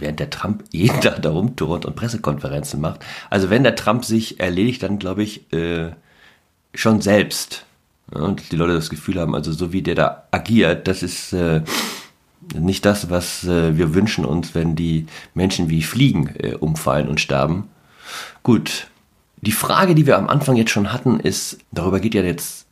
während 0.00 0.20
der 0.20 0.30
Trump 0.30 0.64
jeden 0.70 1.00
Tag 1.00 1.22
da 1.22 1.30
rumturnt 1.30 1.86
und 1.86 1.96
Pressekonferenzen 1.96 2.80
macht. 2.80 3.04
Also 3.30 3.50
wenn 3.50 3.62
der 3.62 3.76
Trump 3.76 4.04
sich 4.04 4.40
erledigt, 4.40 4.82
dann 4.82 4.98
glaube 4.98 5.22
ich 5.22 5.52
äh, 5.52 5.90
schon 6.74 7.00
selbst. 7.00 7.64
Ja, 8.14 8.22
und 8.22 8.52
die 8.52 8.56
Leute 8.56 8.74
das 8.74 8.90
Gefühl 8.90 9.20
haben, 9.20 9.34
also 9.34 9.52
so 9.52 9.72
wie 9.72 9.82
der 9.82 9.94
da 9.94 10.24
agiert, 10.30 10.88
das 10.88 11.02
ist 11.02 11.32
äh, 11.32 11.62
nicht 12.54 12.84
das, 12.86 13.10
was 13.10 13.44
äh, 13.44 13.76
wir 13.76 13.94
wünschen 13.94 14.24
uns, 14.24 14.54
wenn 14.54 14.76
die 14.76 15.06
Menschen 15.34 15.68
wie 15.68 15.82
Fliegen 15.82 16.34
äh, 16.36 16.54
umfallen 16.54 17.08
und 17.08 17.20
sterben. 17.20 17.68
Gut, 18.42 18.86
die 19.42 19.52
Frage, 19.52 19.94
die 19.94 20.06
wir 20.06 20.16
am 20.16 20.28
Anfang 20.28 20.56
jetzt 20.56 20.70
schon 20.70 20.92
hatten, 20.92 21.20
ist, 21.20 21.58
darüber 21.70 22.00
geht 22.00 22.14
ja 22.14 22.22
jetzt 22.22 22.66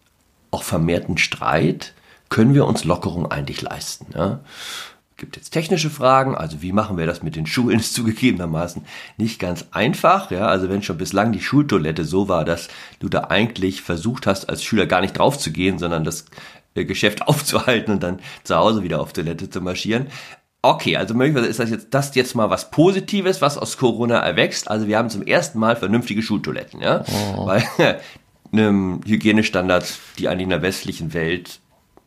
auch 0.51 0.63
vermehrten 0.63 1.19
Streit, 1.19 1.93
können 2.29 2.55
wir 2.55 2.67
uns 2.67 2.85
Lockerung 2.85 3.31
eigentlich 3.31 3.63
leisten? 3.63 4.07
Ja? 4.15 4.41
Gibt 5.17 5.37
jetzt 5.37 5.51
technische 5.51 5.91
Fragen, 5.91 6.35
also 6.35 6.63
wie 6.63 6.73
machen 6.73 6.97
wir 6.99 7.07
das 7.07 7.23
mit 7.23 7.37
den 7.37 7.47
Schulen, 7.47 7.79
ist 7.81 7.95
zugegebenermaßen 7.95 8.85
nicht 9.17 9.39
ganz 9.39 9.67
einfach. 9.71 10.31
Ja, 10.31 10.47
also 10.47 10.69
wenn 10.69 10.83
schon 10.83 10.99
bislang 10.99 11.33
die 11.33 11.41
Schultoilette 11.41 12.05
so 12.05 12.29
war, 12.29 12.45
dass 12.45 12.69
du 12.99 13.09
da 13.09 13.25
eigentlich 13.25 13.83
versucht 13.83 14.27
hast, 14.27 14.49
als 14.49 14.63
Schüler 14.63 14.87
gar 14.87 15.01
nicht 15.01 15.19
drauf 15.19 15.39
zu 15.39 15.53
gehen, 15.53 15.79
sondern 15.79 16.05
das 16.05 16.27
äh, 16.75 16.85
Geschäft 16.85 17.23
aufzuhalten 17.29 17.95
und 17.95 18.03
dann 18.03 18.21
zu 18.45 18.57
Hause 18.57 18.83
wieder 18.83 19.01
auf 19.01 19.13
Toilette 19.13 19.51
zu 19.51 19.61
marschieren. 19.61 20.09
Okay, 20.63 20.97
also 20.97 21.15
möglicherweise 21.15 21.49
ist 21.49 21.61
das 21.61 21.71
jetzt, 21.71 21.89
das 21.95 22.15
jetzt 22.17 22.35
mal 22.35 22.51
was 22.51 22.71
Positives, 22.71 23.41
was 23.41 23.57
aus 23.57 23.77
Corona 23.77 24.19
erwächst. 24.19 24.69
Also 24.69 24.89
wir 24.89 24.99
haben 24.99 25.11
zum 25.11 25.23
ersten 25.23 25.61
Mal 25.61 25.77
vernünftige 25.77 26.23
Schultoiletten, 26.23 26.81
ja, 26.81 27.05
oh. 27.37 27.47
weil 27.47 27.63
einem 28.53 29.01
Hygienestandards, 29.07 30.01
die 30.19 30.29
eigentlich 30.29 30.45
in 30.45 30.51
der 30.51 30.63
westlichen 30.63 31.15
Welt 31.15 31.61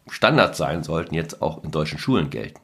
Standard 0.10 0.56
sein 0.56 0.84
sollten, 0.84 1.16
jetzt 1.16 1.42
auch 1.42 1.64
in 1.64 1.72
deutschen 1.72 2.00
Schulen 2.00 2.30
gelten. 2.30 2.60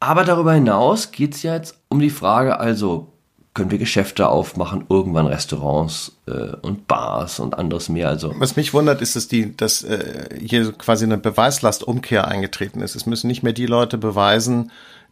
Aber 0.00 0.24
darüber 0.24 0.54
hinaus 0.54 1.12
geht 1.12 1.34
es 1.34 1.42
ja 1.42 1.54
jetzt 1.54 1.78
um 1.88 2.00
die 2.00 2.10
Frage, 2.10 2.58
also 2.58 3.12
können 3.52 3.70
wir 3.70 3.78
Geschäfte 3.78 4.28
aufmachen, 4.28 4.86
irgendwann 4.88 5.26
Restaurants 5.26 6.16
äh, 6.26 6.56
und 6.62 6.86
Bars 6.86 7.40
und 7.40 7.58
anderes 7.58 7.88
mehr. 7.88 8.08
Also 8.08 8.32
was 8.38 8.56
mich 8.56 8.72
wundert, 8.72 9.02
ist, 9.02 9.16
dass 9.16 9.28
die, 9.28 9.56
dass 9.56 9.82
äh, 9.82 10.28
hier 10.40 10.72
quasi 10.72 11.04
eine 11.04 11.18
Beweislastumkehr 11.18 12.28
eingetreten 12.28 12.80
ist. 12.80 12.94
Es 12.94 13.06
müssen 13.06 13.26
nicht 13.26 13.42
mehr 13.42 13.52
die 13.52 13.66
Leute 13.66 13.98
beweisen, 13.98 14.70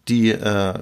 die 0.08 0.30
äh, 0.30 0.74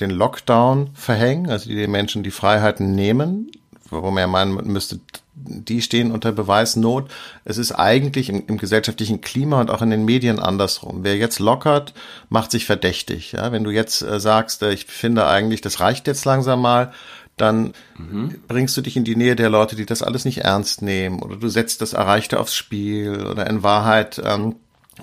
den 0.00 0.10
Lockdown 0.10 0.90
verhängen, 0.94 1.48
also 1.48 1.68
die 1.68 1.76
den 1.76 1.90
Menschen 1.90 2.22
die 2.22 2.30
Freiheiten 2.30 2.94
nehmen, 2.94 3.50
wo 3.88 4.10
man 4.10 4.20
ja 4.20 4.26
meinen 4.26 4.54
müsste, 4.70 4.98
die 5.36 5.82
stehen 5.82 6.12
unter 6.12 6.32
Beweisnot. 6.32 7.10
Es 7.44 7.58
ist 7.58 7.72
eigentlich 7.72 8.30
im, 8.30 8.44
im, 8.46 8.56
gesellschaftlichen 8.56 9.20
Klima 9.20 9.60
und 9.60 9.70
auch 9.70 9.82
in 9.82 9.90
den 9.90 10.04
Medien 10.04 10.38
andersrum. 10.38 11.04
Wer 11.04 11.16
jetzt 11.16 11.38
lockert, 11.38 11.92
macht 12.30 12.50
sich 12.50 12.64
verdächtig. 12.64 13.32
Ja, 13.32 13.52
wenn 13.52 13.62
du 13.62 13.70
jetzt 13.70 14.00
äh, 14.00 14.18
sagst, 14.18 14.62
äh, 14.62 14.72
ich 14.72 14.86
finde 14.86 15.26
eigentlich, 15.26 15.60
das 15.60 15.80
reicht 15.80 16.06
jetzt 16.06 16.24
langsam 16.24 16.62
mal, 16.62 16.92
dann 17.36 17.74
mhm. 17.98 18.40
bringst 18.48 18.76
du 18.78 18.80
dich 18.80 18.96
in 18.96 19.04
die 19.04 19.14
Nähe 19.14 19.36
der 19.36 19.50
Leute, 19.50 19.76
die 19.76 19.84
das 19.84 20.02
alles 20.02 20.24
nicht 20.24 20.38
ernst 20.38 20.80
nehmen, 20.80 21.20
oder 21.20 21.36
du 21.36 21.48
setzt 21.48 21.82
das 21.82 21.92
Erreichte 21.92 22.40
aufs 22.40 22.54
Spiel, 22.54 23.26
oder 23.26 23.46
in 23.48 23.62
Wahrheit 23.62 24.20
ähm, 24.24 24.56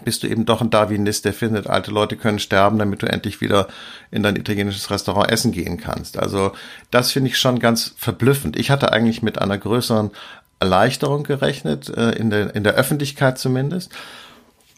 bist 0.04 0.24
du 0.24 0.28
eben 0.28 0.46
doch 0.46 0.62
ein 0.62 0.70
Darwinist, 0.70 1.26
der 1.26 1.34
findet, 1.34 1.68
alte 1.68 1.92
Leute 1.92 2.18
können 2.18 2.40
sterben, 2.40 2.80
damit 2.80 3.02
du 3.02 3.08
endlich 3.08 3.42
wieder 3.42 3.68
in 4.12 4.24
dein 4.24 4.36
italienisches 4.36 4.90
Restaurant 4.90 5.32
essen 5.32 5.52
gehen 5.52 5.78
kannst. 5.78 6.18
Also 6.18 6.52
das 6.92 7.12
finde 7.12 7.30
ich 7.30 7.38
schon 7.38 7.60
ganz 7.60 7.94
verblüffend. 7.98 8.58
Ich 8.58 8.72
hatte 8.72 8.92
eigentlich 8.92 9.22
mit 9.22 9.40
einer 9.40 9.58
größeren 9.58 10.12
Erleichterung 10.60 11.24
gerechnet, 11.24 11.90
äh, 11.90 12.12
in 12.12 12.30
der, 12.30 12.56
in 12.56 12.64
der 12.64 12.74
Öffentlichkeit 12.74 13.38
zumindest. 13.38 13.92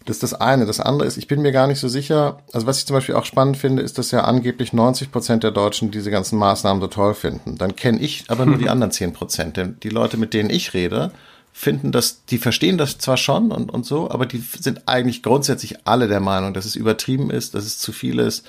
Das 0.06 0.18
ist 0.18 0.24
das 0.24 0.34
eine. 0.36 0.66
Das 0.66 0.80
andere 0.80 1.08
ist, 1.08 1.18
ich 1.18 1.28
bin 1.28 1.42
mir 1.42 1.52
gar 1.52 1.66
nicht 1.66 1.80
so 1.80 1.88
sicher. 1.88 2.40
Also 2.54 2.68
was 2.68 2.80
ich 2.80 2.86
zum 2.86 2.96
Beispiel 2.96 3.16
auch 3.16 3.26
spannend 3.26 3.58
finde, 3.58 3.82
ist, 3.82 3.98
dass 3.98 4.12
ja 4.12 4.24
angeblich 4.24 4.72
90 4.72 5.12
Prozent 5.12 5.44
der 5.44 5.52
Deutschen 5.52 5.90
diese 5.90 6.12
ganzen 6.12 6.38
Maßnahmen 6.38 6.80
so 6.82 6.88
toll 6.88 7.16
finden. 7.16 7.58
Dann 7.58 7.76
kenne 7.76 8.00
ich 8.00 8.26
aber 8.28 8.46
nur 8.46 8.58
die 8.58 8.70
anderen 8.70 8.92
10 8.92 9.14
Prozent. 9.14 9.58
Denn 9.58 9.78
die 9.82 9.90
Leute, 9.90 10.18
mit 10.18 10.34
denen 10.34 10.52
ich 10.52 10.74
rede, 10.74 11.12
finden 11.58 11.94
das, 11.94 12.26
die 12.26 12.38
verstehen 12.38 12.78
das 12.78 12.98
zwar 12.98 13.16
schon 13.16 13.54
und, 13.54 13.74
und 13.74 13.86
so, 13.86 14.12
aber 14.12 14.26
die 14.26 14.40
sind 14.40 14.90
eigentlich 14.90 15.24
grundsätzlich 15.24 15.88
alle 15.88 16.10
der 16.10 16.20
Meinung, 16.20 16.54
dass 16.54 16.66
es 16.66 16.76
übertrieben 16.76 17.32
ist, 17.32 17.56
dass 17.56 17.64
es 17.64 17.80
zu 17.80 17.94
viel 17.94 18.20
ist 18.20 18.46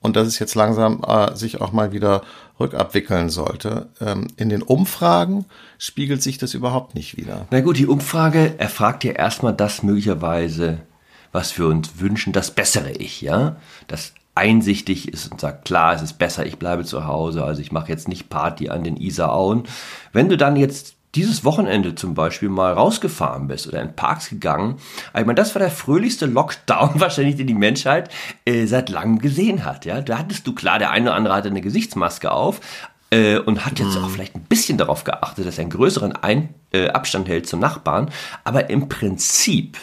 und 0.00 0.14
dass 0.14 0.28
es 0.28 0.38
jetzt 0.38 0.54
langsam 0.54 1.02
äh, 1.02 1.34
sich 1.34 1.62
auch 1.62 1.72
mal 1.72 1.92
wieder 1.92 2.22
rückabwickeln 2.60 3.30
sollte. 3.30 3.88
Ähm, 3.98 4.28
in 4.36 4.50
den 4.50 4.60
Umfragen 4.60 5.46
spiegelt 5.78 6.22
sich 6.22 6.36
das 6.36 6.52
überhaupt 6.52 6.94
nicht 6.94 7.16
wieder. 7.16 7.46
Na 7.50 7.62
gut, 7.62 7.78
die 7.78 7.86
Umfrage 7.86 8.58
erfragt 8.58 9.04
ja 9.04 9.12
erstmal 9.12 9.54
das 9.54 9.82
möglicherweise, 9.82 10.82
was 11.32 11.56
wir 11.56 11.66
uns 11.66 11.98
wünschen, 11.98 12.34
das 12.34 12.50
bessere 12.50 12.90
Ich, 12.90 13.22
ja? 13.22 13.56
Das 13.88 14.12
einsichtig 14.34 15.08
ist 15.08 15.32
und 15.32 15.40
sagt, 15.40 15.64
klar, 15.64 15.94
es 15.94 16.02
ist 16.02 16.18
besser, 16.18 16.44
ich 16.44 16.58
bleibe 16.58 16.84
zu 16.84 17.06
Hause, 17.06 17.42
also 17.42 17.62
ich 17.62 17.72
mache 17.72 17.88
jetzt 17.88 18.06
nicht 18.06 18.28
Party 18.28 18.68
an 18.68 18.84
den 18.84 18.98
Isarauen. 18.98 19.64
Wenn 20.12 20.28
du 20.28 20.36
dann 20.36 20.56
jetzt 20.56 20.96
dieses 21.14 21.44
Wochenende 21.44 21.94
zum 21.94 22.14
Beispiel 22.14 22.48
mal 22.48 22.72
rausgefahren 22.72 23.48
bist 23.48 23.66
oder 23.66 23.82
in 23.82 23.96
Parks 23.96 24.30
gegangen, 24.30 24.76
ich 25.08 25.26
meine, 25.26 25.34
das 25.34 25.54
war 25.54 25.60
der 25.60 25.70
fröhlichste 25.70 26.26
Lockdown 26.26 26.92
wahrscheinlich, 27.00 27.36
den 27.36 27.46
die 27.46 27.54
Menschheit 27.54 28.10
äh, 28.44 28.66
seit 28.66 28.88
langem 28.88 29.18
gesehen 29.18 29.64
hat. 29.64 29.84
Ja, 29.84 30.00
da 30.00 30.18
hattest 30.18 30.46
du 30.46 30.54
klar, 30.54 30.78
der 30.78 30.90
eine 30.90 31.06
oder 31.06 31.16
andere 31.16 31.34
hatte 31.34 31.48
eine 31.48 31.60
Gesichtsmaske 31.60 32.30
auf 32.30 32.60
äh, 33.10 33.38
und 33.38 33.66
hat 33.66 33.78
jetzt 33.78 33.98
mhm. 33.98 34.04
auch 34.04 34.10
vielleicht 34.10 34.36
ein 34.36 34.44
bisschen 34.44 34.78
darauf 34.78 35.04
geachtet, 35.04 35.46
dass 35.46 35.58
er 35.58 35.62
einen 35.62 35.70
größeren 35.70 36.12
ein 36.12 36.54
äh, 36.72 36.88
Abstand 36.88 37.28
hält 37.28 37.46
zum 37.46 37.60
Nachbarn. 37.60 38.10
Aber 38.44 38.70
im 38.70 38.88
Prinzip, 38.88 39.78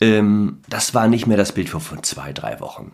ähm, 0.00 0.60
das 0.68 0.94
war 0.94 1.08
nicht 1.08 1.26
mehr 1.26 1.36
das 1.36 1.52
Bild 1.52 1.68
von, 1.68 1.80
von 1.80 2.02
zwei, 2.04 2.32
drei 2.32 2.60
Wochen. 2.60 2.92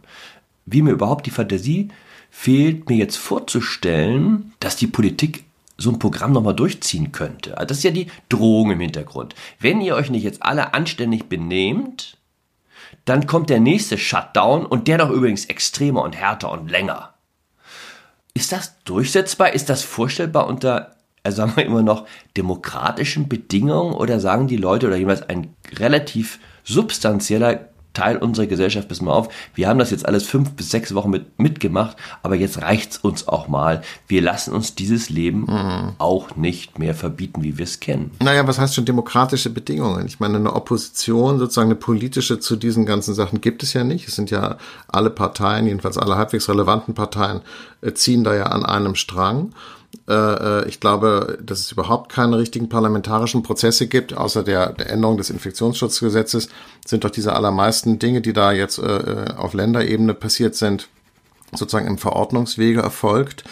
Wie 0.64 0.82
mir 0.82 0.92
überhaupt 0.92 1.26
die 1.26 1.30
Fantasie 1.30 1.88
fehlt, 2.30 2.88
mir 2.88 2.96
jetzt 2.96 3.16
vorzustellen, 3.16 4.52
dass 4.60 4.76
die 4.76 4.86
Politik 4.86 5.44
so 5.78 5.90
ein 5.90 6.00
Programm 6.00 6.32
nochmal 6.32 6.54
durchziehen 6.56 7.12
könnte. 7.12 7.56
Also 7.56 7.68
das 7.68 7.78
ist 7.78 7.84
ja 7.84 7.92
die 7.92 8.08
Drohung 8.28 8.72
im 8.72 8.80
Hintergrund. 8.80 9.34
Wenn 9.60 9.80
ihr 9.80 9.94
euch 9.94 10.10
nicht 10.10 10.24
jetzt 10.24 10.42
alle 10.42 10.74
anständig 10.74 11.28
benehmt, 11.28 12.18
dann 13.04 13.26
kommt 13.26 13.48
der 13.48 13.60
nächste 13.60 13.96
Shutdown 13.96 14.66
und 14.66 14.88
der 14.88 14.98
doch 14.98 15.10
übrigens 15.10 15.46
extremer 15.46 16.02
und 16.02 16.16
härter 16.16 16.50
und 16.50 16.68
länger. 16.68 17.14
Ist 18.34 18.52
das 18.52 18.82
durchsetzbar? 18.84 19.52
Ist 19.52 19.68
das 19.68 19.82
vorstellbar 19.82 20.48
unter, 20.48 20.96
also 21.22 21.36
sagen 21.36 21.56
wir 21.56 21.64
immer 21.64 21.82
noch, 21.82 22.06
demokratischen 22.36 23.28
Bedingungen 23.28 23.94
oder 23.94 24.20
sagen 24.20 24.48
die 24.48 24.56
Leute 24.56 24.88
oder 24.88 24.96
jeweils 24.96 25.22
ein 25.22 25.54
relativ 25.76 26.40
substanzieller 26.64 27.68
Teil 27.98 28.16
unserer 28.16 28.46
Gesellschaft, 28.46 28.88
bis 28.88 29.02
mal 29.02 29.12
auf, 29.12 29.28
wir 29.54 29.68
haben 29.68 29.78
das 29.78 29.90
jetzt 29.90 30.06
alles 30.06 30.24
fünf 30.24 30.52
bis 30.52 30.70
sechs 30.70 30.94
Wochen 30.94 31.10
mit, 31.10 31.38
mitgemacht, 31.38 31.96
aber 32.22 32.36
jetzt 32.36 32.62
reicht's 32.62 32.96
uns 32.98 33.26
auch 33.26 33.48
mal. 33.48 33.82
Wir 34.06 34.22
lassen 34.22 34.52
uns 34.52 34.76
dieses 34.76 35.10
Leben 35.10 35.46
mhm. 35.48 35.94
auch 35.98 36.36
nicht 36.36 36.78
mehr 36.78 36.94
verbieten, 36.94 37.42
wie 37.42 37.58
wir 37.58 37.64
es 37.64 37.80
kennen. 37.80 38.12
Naja, 38.22 38.46
was 38.46 38.60
heißt 38.60 38.74
schon 38.76 38.84
demokratische 38.84 39.50
Bedingungen? 39.50 40.06
Ich 40.06 40.20
meine, 40.20 40.36
eine 40.36 40.54
Opposition, 40.54 41.38
sozusagen 41.40 41.68
eine 41.68 41.74
politische 41.74 42.38
zu 42.38 42.54
diesen 42.54 42.86
ganzen 42.86 43.14
Sachen 43.14 43.40
gibt 43.40 43.64
es 43.64 43.72
ja 43.72 43.82
nicht. 43.82 44.06
Es 44.06 44.14
sind 44.14 44.30
ja 44.30 44.58
alle 44.86 45.10
Parteien, 45.10 45.66
jedenfalls 45.66 45.98
alle 45.98 46.16
halbwegs 46.16 46.48
relevanten 46.48 46.94
Parteien, 46.94 47.40
äh, 47.80 47.92
ziehen 47.94 48.22
da 48.22 48.34
ja 48.34 48.44
an 48.44 48.64
einem 48.64 48.94
Strang. 48.94 49.52
Äh, 50.08 50.14
äh, 50.14 50.68
ich 50.68 50.80
glaube, 50.80 51.38
dass 51.42 51.60
es 51.60 51.72
überhaupt 51.72 52.10
keine 52.10 52.38
richtigen 52.38 52.68
parlamentarischen 52.68 53.42
Prozesse 53.42 53.86
gibt, 53.86 54.14
außer 54.14 54.42
der, 54.42 54.72
der 54.72 54.90
Änderung 54.90 55.18
des 55.18 55.28
Infektionsschutzgesetzes 55.30 56.48
sind 56.86 57.04
doch 57.04 57.10
diese 57.10 57.34
allermeisten 57.34 57.98
Dinge, 57.98 58.22
die 58.22 58.32
da 58.32 58.52
jetzt 58.52 58.78
äh, 58.78 59.26
auf 59.36 59.52
Länderebene 59.52 60.14
passiert 60.14 60.54
sind, 60.54 60.88
sozusagen 61.52 61.86
im 61.86 61.98
Verordnungswege 61.98 62.80
erfolgt 62.80 63.44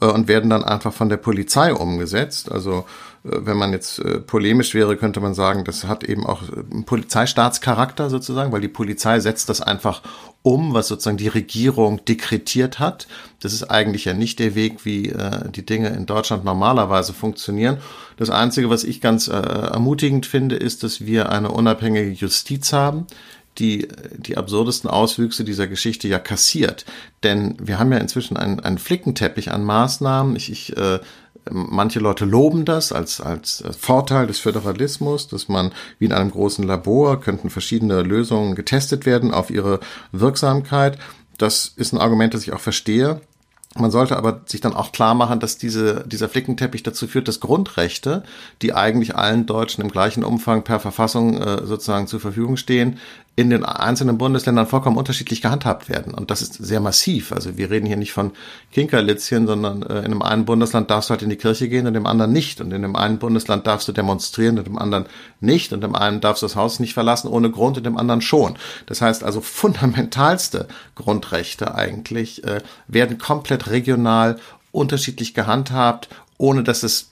und 0.00 0.28
werden 0.28 0.50
dann 0.50 0.64
einfach 0.64 0.92
von 0.92 1.08
der 1.08 1.16
Polizei 1.16 1.72
umgesetzt. 1.72 2.50
Also 2.50 2.84
wenn 3.24 3.56
man 3.56 3.72
jetzt 3.72 4.00
äh, 4.00 4.20
polemisch 4.20 4.74
wäre, 4.74 4.98
könnte 4.98 5.18
man 5.20 5.32
sagen, 5.32 5.64
das 5.64 5.84
hat 5.84 6.04
eben 6.04 6.26
auch 6.26 6.42
Polizeistaatscharakter 6.84 8.10
sozusagen, 8.10 8.52
weil 8.52 8.60
die 8.60 8.68
Polizei 8.68 9.18
setzt 9.18 9.48
das 9.48 9.62
einfach 9.62 10.02
um, 10.42 10.74
was 10.74 10.88
sozusagen 10.88 11.16
die 11.16 11.28
Regierung 11.28 12.04
dekretiert 12.04 12.78
hat. 12.78 13.08
Das 13.40 13.54
ist 13.54 13.64
eigentlich 13.70 14.04
ja 14.04 14.12
nicht 14.12 14.40
der 14.40 14.54
Weg, 14.54 14.84
wie 14.84 15.08
äh, 15.08 15.50
die 15.50 15.64
Dinge 15.64 15.88
in 15.88 16.04
Deutschland 16.04 16.44
normalerweise 16.44 17.14
funktionieren. 17.14 17.78
Das 18.18 18.28
Einzige, 18.28 18.68
was 18.68 18.84
ich 18.84 19.00
ganz 19.00 19.28
äh, 19.28 19.32
ermutigend 19.32 20.26
finde, 20.26 20.56
ist, 20.56 20.82
dass 20.82 21.06
wir 21.06 21.32
eine 21.32 21.50
unabhängige 21.50 22.10
Justiz 22.10 22.74
haben, 22.74 23.06
die 23.58 23.88
die 24.16 24.36
absurdesten 24.36 24.90
Auswüchse 24.90 25.44
dieser 25.44 25.66
Geschichte 25.66 26.08
ja 26.08 26.18
kassiert. 26.18 26.84
Denn 27.22 27.56
wir 27.60 27.78
haben 27.78 27.92
ja 27.92 27.98
inzwischen 27.98 28.36
einen, 28.36 28.60
einen 28.60 28.78
Flickenteppich 28.78 29.52
an 29.52 29.64
Maßnahmen. 29.64 30.36
Ich, 30.36 30.50
ich 30.50 30.76
äh, 30.76 30.98
Manche 31.50 32.00
Leute 32.00 32.24
loben 32.24 32.64
das 32.64 32.90
als, 32.90 33.20
als 33.20 33.62
Vorteil 33.78 34.26
des 34.26 34.38
Föderalismus, 34.38 35.28
dass 35.28 35.48
man 35.48 35.72
wie 35.98 36.06
in 36.06 36.12
einem 36.12 36.30
großen 36.30 36.64
Labor 36.64 37.20
könnten 37.20 37.50
verschiedene 37.50 38.02
Lösungen 38.02 38.54
getestet 38.54 39.04
werden 39.04 39.34
auf 39.34 39.50
ihre 39.50 39.80
Wirksamkeit. 40.10 40.98
Das 41.36 41.72
ist 41.76 41.92
ein 41.92 41.98
Argument, 41.98 42.32
das 42.32 42.44
ich 42.44 42.52
auch 42.54 42.60
verstehe. 42.60 43.20
Man 43.76 43.90
sollte 43.90 44.16
aber 44.16 44.42
sich 44.46 44.60
dann 44.60 44.72
auch 44.72 44.92
klar 44.92 45.14
machen, 45.14 45.40
dass 45.40 45.58
diese, 45.58 46.04
dieser 46.06 46.28
Flickenteppich 46.28 46.84
dazu 46.84 47.08
führt, 47.08 47.26
dass 47.26 47.40
Grundrechte, 47.40 48.22
die 48.62 48.72
eigentlich 48.72 49.16
allen 49.16 49.46
Deutschen 49.46 49.82
im 49.82 49.90
gleichen 49.90 50.22
Umfang 50.22 50.62
per 50.62 50.78
Verfassung 50.78 51.36
äh, 51.42 51.66
sozusagen 51.66 52.06
zur 52.06 52.20
Verfügung 52.20 52.56
stehen, 52.56 52.98
in 53.36 53.50
den 53.50 53.64
einzelnen 53.64 54.16
Bundesländern 54.16 54.68
vollkommen 54.68 54.96
unterschiedlich 54.96 55.42
gehandhabt 55.42 55.88
werden. 55.88 56.14
Und 56.14 56.30
das 56.30 56.40
ist 56.40 56.54
sehr 56.54 56.78
massiv. 56.78 57.32
Also 57.32 57.56
wir 57.56 57.68
reden 57.68 57.86
hier 57.86 57.96
nicht 57.96 58.12
von 58.12 58.30
Kinkerlitzchen, 58.70 59.48
sondern 59.48 59.82
äh, 59.82 60.02
in 60.02 60.10
dem 60.10 60.22
einen 60.22 60.44
Bundesland 60.44 60.88
darfst 60.88 61.10
du 61.10 61.12
halt 61.12 61.22
in 61.22 61.30
die 61.30 61.36
Kirche 61.36 61.68
gehen 61.68 61.88
und 61.88 61.96
im 61.96 62.06
anderen 62.06 62.32
nicht. 62.32 62.60
Und 62.60 62.72
in 62.72 62.82
dem 62.82 62.94
einen 62.94 63.18
Bundesland 63.18 63.66
darfst 63.66 63.88
du 63.88 63.92
demonstrieren 63.92 64.58
und 64.58 64.68
im 64.68 64.78
anderen 64.78 65.06
nicht. 65.40 65.72
Und 65.72 65.82
im 65.82 65.96
einen 65.96 66.20
darfst 66.20 66.42
du 66.42 66.46
das 66.46 66.54
Haus 66.54 66.78
nicht 66.78 66.94
verlassen 66.94 67.26
ohne 67.26 67.50
Grund 67.50 67.76
und 67.76 67.86
im 67.88 67.98
anderen 67.98 68.20
schon. 68.20 68.54
Das 68.86 69.00
heißt 69.00 69.24
also 69.24 69.40
fundamentalste 69.40 70.68
Grundrechte 70.94 71.74
eigentlich 71.74 72.44
äh, 72.44 72.60
werden 72.86 73.18
komplett 73.18 73.68
regional 73.68 74.38
unterschiedlich 74.70 75.34
gehandhabt, 75.34 76.08
ohne 76.38 76.62
dass 76.62 76.84
es 76.84 77.10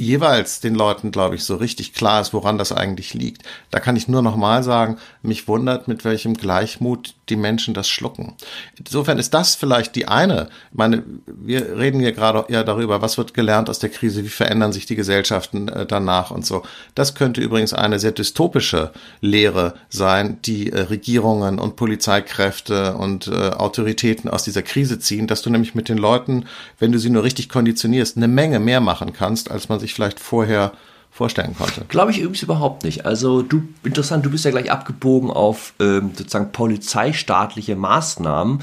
jeweils 0.00 0.60
den 0.60 0.74
Leuten, 0.74 1.10
glaube 1.10 1.34
ich, 1.34 1.44
so 1.44 1.56
richtig 1.56 1.92
klar 1.92 2.20
ist, 2.20 2.32
woran 2.32 2.58
das 2.58 2.72
eigentlich 2.72 3.14
liegt. 3.14 3.42
Da 3.70 3.80
kann 3.80 3.96
ich 3.96 4.08
nur 4.08 4.22
noch 4.22 4.36
mal 4.36 4.62
sagen, 4.62 4.96
mich 5.22 5.46
wundert, 5.46 5.88
mit 5.88 6.04
welchem 6.04 6.34
Gleichmut 6.34 7.14
die 7.28 7.36
Menschen 7.36 7.74
das 7.74 7.88
schlucken. 7.88 8.34
Insofern 8.78 9.18
ist 9.18 9.34
das 9.34 9.54
vielleicht 9.54 9.94
die 9.94 10.08
eine. 10.08 10.48
Ich 10.72 10.78
meine, 10.78 11.04
wir 11.26 11.78
reden 11.78 12.00
hier 12.00 12.12
gerade 12.12 12.44
ja 12.52 12.64
darüber, 12.64 13.02
was 13.02 13.18
wird 13.18 13.34
gelernt 13.34 13.70
aus 13.70 13.78
der 13.78 13.90
Krise, 13.90 14.24
wie 14.24 14.28
verändern 14.28 14.72
sich 14.72 14.86
die 14.86 14.96
Gesellschaften 14.96 15.68
äh, 15.68 15.86
danach 15.86 16.30
und 16.30 16.44
so. 16.44 16.62
Das 16.94 17.14
könnte 17.14 17.40
übrigens 17.40 17.72
eine 17.72 17.98
sehr 17.98 18.12
dystopische 18.12 18.92
Lehre 19.20 19.74
sein, 19.90 20.38
die 20.44 20.72
äh, 20.72 20.80
Regierungen 20.80 21.58
und 21.58 21.76
Polizeikräfte 21.76 22.94
und 22.96 23.28
äh, 23.28 23.50
Autoritäten 23.50 24.30
aus 24.30 24.42
dieser 24.42 24.62
Krise 24.62 24.98
ziehen, 24.98 25.26
dass 25.26 25.42
du 25.42 25.50
nämlich 25.50 25.74
mit 25.74 25.88
den 25.88 25.98
Leuten, 25.98 26.46
wenn 26.78 26.90
du 26.90 26.98
sie 26.98 27.10
nur 27.10 27.22
richtig 27.22 27.48
konditionierst, 27.48 28.16
eine 28.16 28.28
Menge 28.28 28.58
mehr 28.58 28.80
machen 28.80 29.12
kannst, 29.12 29.50
als 29.50 29.68
man 29.68 29.78
sich 29.78 29.89
sich 29.90 29.94
vielleicht 29.94 30.20
vorher 30.20 30.72
vorstellen 31.10 31.54
konnte. 31.56 31.84
Glaube 31.88 32.12
ich 32.12 32.18
übrigens 32.18 32.42
überhaupt 32.42 32.84
nicht. 32.84 33.04
Also 33.04 33.42
du, 33.42 33.62
interessant, 33.82 34.24
du 34.24 34.30
bist 34.30 34.44
ja 34.44 34.50
gleich 34.50 34.70
abgebogen 34.70 35.30
auf 35.30 35.74
ähm, 35.80 36.12
sozusagen 36.16 36.52
polizeistaatliche 36.52 37.76
Maßnahmen, 37.76 38.62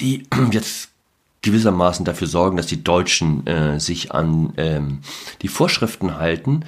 die 0.00 0.26
jetzt 0.52 0.90
gewissermaßen 1.42 2.04
dafür 2.04 2.28
sorgen, 2.28 2.56
dass 2.56 2.66
die 2.66 2.84
Deutschen 2.84 3.46
äh, 3.48 3.80
sich 3.80 4.12
an 4.12 4.52
ähm, 4.56 5.00
die 5.42 5.48
Vorschriften 5.48 6.16
halten. 6.16 6.64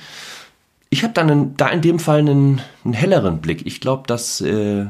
Ich 0.90 1.04
habe 1.04 1.14
dann 1.14 1.56
da 1.56 1.68
in 1.68 1.80
dem 1.80 2.00
Fall 2.00 2.18
einen, 2.18 2.60
einen 2.84 2.94
helleren 2.94 3.40
Blick. 3.40 3.66
Ich 3.66 3.80
glaube, 3.80 4.04
dass, 4.08 4.40
äh, 4.40 4.86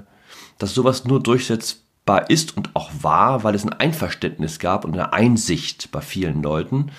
dass 0.58 0.74
sowas 0.74 1.04
nur 1.04 1.22
durchsetzbar 1.22 2.30
ist 2.30 2.56
und 2.56 2.74
auch 2.74 2.90
war, 3.02 3.44
weil 3.44 3.54
es 3.54 3.64
ein 3.64 3.74
Einverständnis 3.74 4.58
gab 4.58 4.86
und 4.86 4.94
eine 4.94 5.12
Einsicht 5.12 5.92
bei 5.92 6.00
vielen 6.00 6.42
Leuten. 6.42 6.90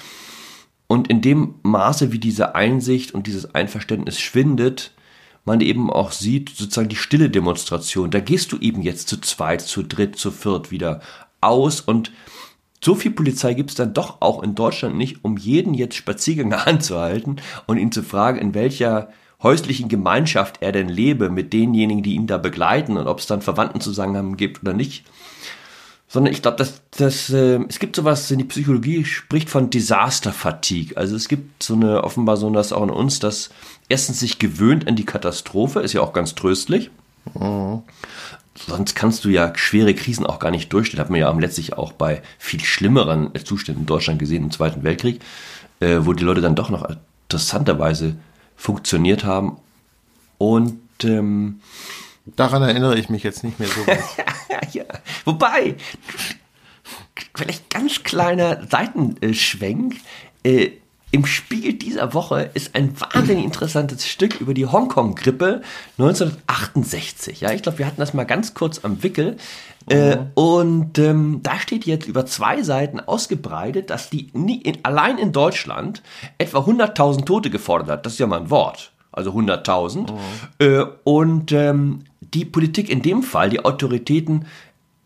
Und 0.88 1.08
in 1.08 1.22
dem 1.22 1.56
Maße, 1.64 2.12
wie 2.12 2.20
diese 2.20 2.56
Einsicht 2.56 3.14
und 3.14 3.28
dieses 3.28 3.56
Einverständnis 3.56 4.20
schwindet, 4.20 4.92
man 5.46 5.62
eben 5.62 5.92
auch 5.92 6.12
sieht, 6.12 6.50
sozusagen 6.50 6.90
die 6.90 6.96
stille 6.96 7.30
Demonstration. 7.30 8.12
Da 8.12 8.20
gehst 8.20 8.52
du 8.52 8.58
eben 8.58 8.82
jetzt 8.82 9.08
zu 9.08 9.22
zweit, 9.22 9.62
zu 9.62 9.84
dritt, 9.84 10.18
zu 10.18 10.32
viert 10.32 10.72
wieder 10.72 11.02
aus 11.42 11.82
und 11.82 12.12
so 12.84 12.94
viel 12.94 13.12
Polizei 13.12 13.56
gibt 13.56 13.72
es 13.72 13.76
dann 13.76 13.94
doch 13.94 14.22
auch 14.22 14.44
in 14.44 14.54
Deutschland 14.54 14.96
nicht, 14.96 15.24
um 15.24 15.38
jeden 15.38 15.74
jetzt 15.74 15.96
Spaziergänger 15.96 16.68
anzuhalten 16.68 17.38
und 17.66 17.78
ihn 17.78 17.92
zu 17.92 18.04
fragen, 18.04 18.38
in 18.38 18.54
welcher 18.54 19.10
häuslichen 19.42 19.90
Gemeinschaft 19.90 20.58
er 20.62 20.72
denn 20.72 20.90
lebe 20.90 21.30
mit 21.30 21.54
denjenigen, 21.54 22.04
die 22.04 22.16
ihn 22.16 22.28
da 22.28 22.38
begleiten 22.38 22.98
und 22.98 23.08
ob 23.08 23.20
es 23.20 23.28
dann 23.28 23.42
Verwandtenzusammenhang 23.42 24.38
gibt 24.38 24.62
oder 24.62 24.74
nicht. 24.74 25.06
Sondern 26.16 26.32
ich 26.32 26.42
glaube, 26.42 26.56
dass, 26.56 26.82
dass 26.92 27.30
äh, 27.30 27.60
es 27.68 27.78
gibt 27.78 27.98
sowas 27.98 28.32
in 28.32 28.38
die 28.38 28.46
Psychologie 28.46 29.04
spricht 29.04 29.50
von 29.50 29.70
Disaster 29.70 30.32
Fatigue. 30.32 30.96
Also 30.96 31.14
es 31.14 31.28
gibt 31.28 31.62
so 31.62 31.74
eine 31.74 32.06
offenbar 32.06 32.38
so 32.38 32.50
das 32.52 32.72
auch 32.72 32.84
in 32.84 32.90
uns, 32.90 33.20
dass 33.20 33.50
erstens 33.90 34.22
sich 34.22 34.40
gewöhnt 34.40 34.88
an 34.88 34.96
die 34.96 35.04
Katastrophe, 35.04 35.82
ist 35.82 35.92
ja 35.92 36.00
auch 36.00 36.14
ganz 36.14 36.34
tröstlich. 36.34 36.90
Mhm. 37.34 37.82
Sonst 38.56 38.96
kannst 38.96 39.26
du 39.26 39.30
ja 39.30 39.52
schwere 39.58 39.94
Krisen 39.94 40.26
auch 40.26 40.40
gar 40.40 40.52
nicht 40.52 40.72
durchstehen. 40.72 41.02
Hat 41.02 41.10
man 41.10 41.20
ja 41.20 41.30
letztlich 41.34 41.74
auch 41.74 41.92
bei 41.92 42.22
viel 42.40 42.62
schlimmeren 42.62 43.32
Zuständen 43.44 43.82
in 43.82 43.86
Deutschland 43.86 44.18
gesehen 44.18 44.46
im 44.46 44.52
Zweiten 44.52 44.84
Weltkrieg, 44.84 45.20
äh, 45.82 45.98
wo 46.04 46.14
die 46.14 46.24
Leute 46.24 46.40
dann 46.40 46.56
doch 46.56 46.70
noch 46.70 46.96
interessanterweise 47.28 48.16
funktioniert 48.56 49.26
haben. 49.26 49.58
Und 50.38 50.80
ähm, 51.04 51.60
daran 52.38 52.62
erinnere 52.62 52.98
ich 52.98 53.10
mich 53.10 53.24
jetzt 53.24 53.44
nicht 53.44 53.60
mehr 53.60 53.68
so 53.68 53.82
wobei, 55.26 55.76
vielleicht 57.36 57.70
ganz 57.70 58.04
kleiner 58.04 58.66
Seitenschwenk. 58.70 59.96
Äh, 60.44 60.72
Im 61.12 61.26
Spiegel 61.26 61.74
dieser 61.74 62.14
Woche 62.14 62.50
ist 62.54 62.76
ein 62.76 62.94
wahnsinnig 63.00 63.46
interessantes 63.46 64.08
Stück 64.08 64.42
über 64.42 64.54
die 64.54 64.66
Hongkong-Grippe 64.66 65.62
1968. 65.98 67.42
Ja, 67.42 67.52
ich 67.52 67.62
glaube, 67.62 67.78
wir 67.80 67.86
hatten 67.86 68.00
das 68.00 68.14
mal 68.14 68.26
ganz 68.26 68.54
kurz 68.54 68.84
am 68.84 69.02
Wickel. 69.02 69.38
Äh, 69.88 70.16
mhm. 70.16 70.32
und 70.34 70.98
ähm, 70.98 71.40
da 71.44 71.60
steht 71.60 71.86
jetzt 71.86 72.08
über 72.08 72.26
zwei 72.26 72.64
Seiten 72.64 73.00
ausgebreitet, 73.00 73.92
dass 73.92 74.10
die 74.10 74.30
nie, 74.34 74.60
in, 74.60 74.84
allein 74.84 75.20
in 75.20 75.32
Deutschland 75.32 76.02
etwa 76.40 76.60
100.000 76.60 77.26
Tote 77.26 77.52
gefordert 77.52 77.90
hat. 77.90 78.06
Das 78.06 78.14
ist 78.14 78.20
ja 78.20 78.26
mal 78.26 78.42
ein 78.42 78.50
Wort. 78.50 78.92
Also 79.12 79.32
100.000. 79.32 80.12
Mhm. 80.12 80.18
Äh, 80.58 80.86
und 81.04 81.52
ähm, 81.52 82.00
die 82.20 82.46
Politik 82.46 82.90
in 82.90 83.02
dem 83.02 83.22
Fall, 83.24 83.50
die 83.50 83.64
Autoritäten, 83.64 84.46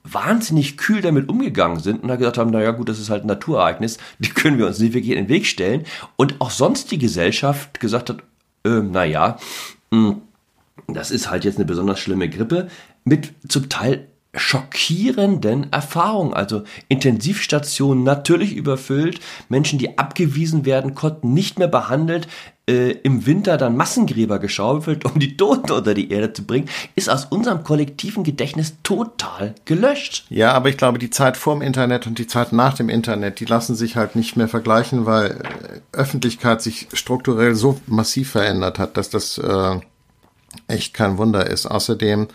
wahnsinnig 0.04 0.78
kühl 0.78 1.02
damit 1.02 1.30
umgegangen 1.30 1.80
sind 1.80 2.02
und 2.02 2.10
da 2.10 2.16
gesagt 2.16 2.38
haben, 2.38 2.52
naja 2.52 2.72
gut, 2.72 2.90
das 2.90 3.00
ist 3.00 3.10
halt 3.10 3.24
ein 3.24 3.28
Naturereignis, 3.28 3.98
die 4.20 4.30
können 4.30 4.58
wir 4.58 4.68
uns 4.68 4.80
nicht 4.80 4.94
wirklich 4.94 5.12
in 5.12 5.26
den 5.26 5.30
Weg 5.30 5.46
stellen. 5.46 5.86
Und 6.16 6.40
auch 6.40 6.52
sonst 6.52 6.92
die 6.92 6.98
Gesellschaft 6.98 7.80
gesagt 7.80 8.10
hat, 8.10 8.24
äh, 8.66 8.82
naja, 8.82 9.38
hm, 9.92 10.22
das 10.88 11.12
ist 11.12 11.30
halt 11.30 11.46
jetzt 11.46 11.58
eine 11.58 11.66
besonders 11.66 12.00
schlimme 12.00 12.30
Grippe 12.30 12.70
mit 13.04 13.34
zum 13.48 13.70
Teil 13.70 14.09
schockierenden 14.36 15.72
Erfahrungen. 15.72 16.34
Also 16.34 16.64
Intensivstationen 16.88 18.04
natürlich 18.04 18.56
überfüllt, 18.56 19.20
Menschen, 19.50 19.80
die 19.80 19.98
abgewiesen 19.98 20.66
werden 20.66 20.94
konnten, 20.94 21.34
nicht 21.34 21.58
mehr 21.58 21.68
behandelt, 21.68 22.28
äh, 22.70 22.92
im 22.92 23.26
Winter 23.26 23.58
dann 23.58 23.76
Massengräber 23.76 24.38
geschaufelt, 24.38 25.04
um 25.04 25.20
die 25.20 25.36
Toten 25.36 25.72
unter 25.72 25.96
die 25.96 26.12
Erde 26.12 26.32
zu 26.34 26.44
bringen, 26.44 26.70
ist 26.96 27.10
aus 27.10 27.26
unserem 27.26 27.64
kollektiven 27.64 28.24
Gedächtnis 28.24 28.76
total 28.84 29.56
gelöscht. 29.66 30.26
Ja, 30.30 30.54
aber 30.54 30.70
ich 30.70 30.78
glaube, 30.78 31.00
die 31.00 31.10
Zeit 31.10 31.36
vorm 31.36 31.64
Internet 31.64 32.06
und 32.06 32.20
die 32.20 32.28
Zeit 32.28 32.54
nach 32.54 32.76
dem 32.76 32.90
Internet, 32.90 33.40
die 33.40 33.46
lassen 33.46 33.76
sich 33.76 33.96
halt 33.96 34.16
nicht 34.16 34.38
mehr 34.38 34.48
vergleichen, 34.48 35.08
weil 35.08 35.32
äh, 35.32 35.98
Öffentlichkeit 35.98 36.62
sich 36.62 36.88
strukturell 36.94 37.56
so 37.56 37.80
massiv 37.88 38.30
verändert 38.30 38.78
hat, 38.78 38.96
dass 38.98 39.10
das 39.10 39.40
äh, 39.40 39.80
echt 40.68 40.94
kein 40.94 41.18
Wunder 41.18 41.48
ist. 41.48 41.66
Außerdem 41.66 42.28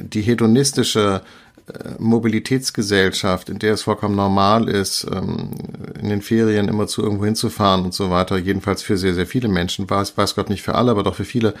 die 0.00 0.22
hedonistische 0.22 1.22
äh, 1.66 1.90
Mobilitätsgesellschaft, 1.98 3.48
in 3.48 3.58
der 3.58 3.72
es 3.72 3.84
vollkommen 3.84 4.16
normal 4.16 4.68
ist, 4.68 5.06
ähm, 5.10 5.50
in 5.98 6.10
den 6.10 6.20
Ferien 6.20 6.68
immer 6.68 6.86
zu 6.86 7.02
irgendwo 7.02 7.24
hinzufahren 7.24 7.84
und 7.84 7.94
so 7.94 8.10
weiter, 8.10 8.36
jedenfalls 8.36 8.82
für 8.82 8.98
sehr, 8.98 9.14
sehr 9.14 9.26
viele 9.26 9.48
Menschen, 9.48 9.88
weiß, 9.88 10.16
weiß 10.16 10.34
Gott 10.34 10.50
nicht 10.50 10.62
für 10.62 10.74
alle, 10.74 10.90
aber 10.90 11.02
doch 11.02 11.14
für 11.14 11.24
viele, 11.24 11.54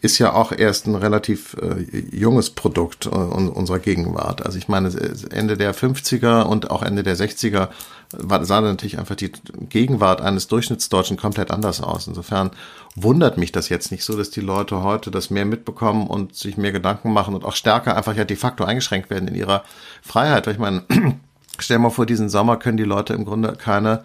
ist 0.00 0.18
ja 0.18 0.32
auch 0.32 0.52
erst 0.52 0.86
ein 0.86 0.94
relativ 0.94 1.56
äh, 1.60 2.16
junges 2.16 2.50
Produkt 2.50 3.06
äh, 3.06 3.08
unserer 3.08 3.80
Gegenwart. 3.80 4.46
Also 4.46 4.56
ich 4.56 4.68
meine, 4.68 4.90
Ende 5.30 5.56
der 5.56 5.74
50er 5.74 6.42
und 6.42 6.70
auch 6.70 6.82
Ende 6.82 7.02
der 7.02 7.16
60er 7.16 7.68
war, 8.12 8.44
sah 8.44 8.60
natürlich 8.60 8.98
einfach 8.98 9.16
die 9.16 9.32
Gegenwart 9.68 10.20
eines 10.20 10.46
Durchschnittsdeutschen 10.46 11.16
komplett 11.16 11.50
anders 11.50 11.82
aus. 11.82 12.06
Insofern 12.06 12.50
wundert 12.94 13.38
mich 13.38 13.50
das 13.50 13.68
jetzt 13.68 13.90
nicht 13.90 14.04
so, 14.04 14.16
dass 14.16 14.30
die 14.30 14.40
Leute 14.40 14.84
heute 14.84 15.10
das 15.10 15.30
mehr 15.30 15.44
mitbekommen 15.44 16.06
und 16.06 16.36
sich 16.36 16.56
mehr 16.56 16.72
Gedanken 16.72 17.12
machen 17.12 17.34
und 17.34 17.44
auch 17.44 17.56
stärker 17.56 17.96
einfach 17.96 18.14
ja 18.14 18.24
de 18.24 18.36
facto 18.36 18.64
eingeschränkt 18.64 19.10
werden 19.10 19.28
in 19.28 19.34
ihrer 19.34 19.64
Freiheit. 20.02 20.46
Weil 20.46 20.54
ich 20.54 20.60
meine, 20.60 20.84
stell 21.58 21.80
mal 21.80 21.90
vor, 21.90 22.06
diesen 22.06 22.28
Sommer 22.28 22.56
können 22.56 22.76
die 22.76 22.84
Leute 22.84 23.14
im 23.14 23.24
Grunde 23.24 23.54
keine 23.54 24.04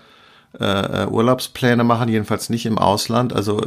äh, 0.60 1.08
Urlaubspläne 1.08 1.84
machen, 1.84 2.10
jedenfalls 2.10 2.50
nicht 2.50 2.66
im 2.66 2.78
Ausland. 2.78 3.34
Also 3.34 3.60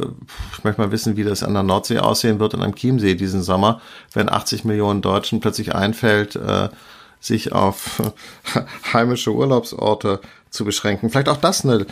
ich 0.53 0.63
möchte 0.63 0.81
mal 0.81 0.91
wissen, 0.91 1.17
wie 1.17 1.23
das 1.23 1.43
an 1.43 1.53
der 1.53 1.63
Nordsee 1.63 1.99
aussehen 1.99 2.39
wird 2.39 2.53
und 2.53 2.63
am 2.63 2.75
Chiemsee 2.75 3.15
diesen 3.15 3.43
Sommer, 3.43 3.81
wenn 4.13 4.29
80 4.29 4.63
Millionen 4.63 5.01
Deutschen 5.01 5.39
plötzlich 5.39 5.75
einfällt, 5.75 6.35
äh, 6.35 6.69
sich 7.19 7.51
auf 7.51 8.01
heimische 8.93 9.33
Urlaubsorte 9.33 10.21
zu 10.49 10.65
beschränken. 10.65 11.09
Vielleicht 11.09 11.29
auch 11.29 11.37
das 11.37 11.65
eine, 11.65 11.85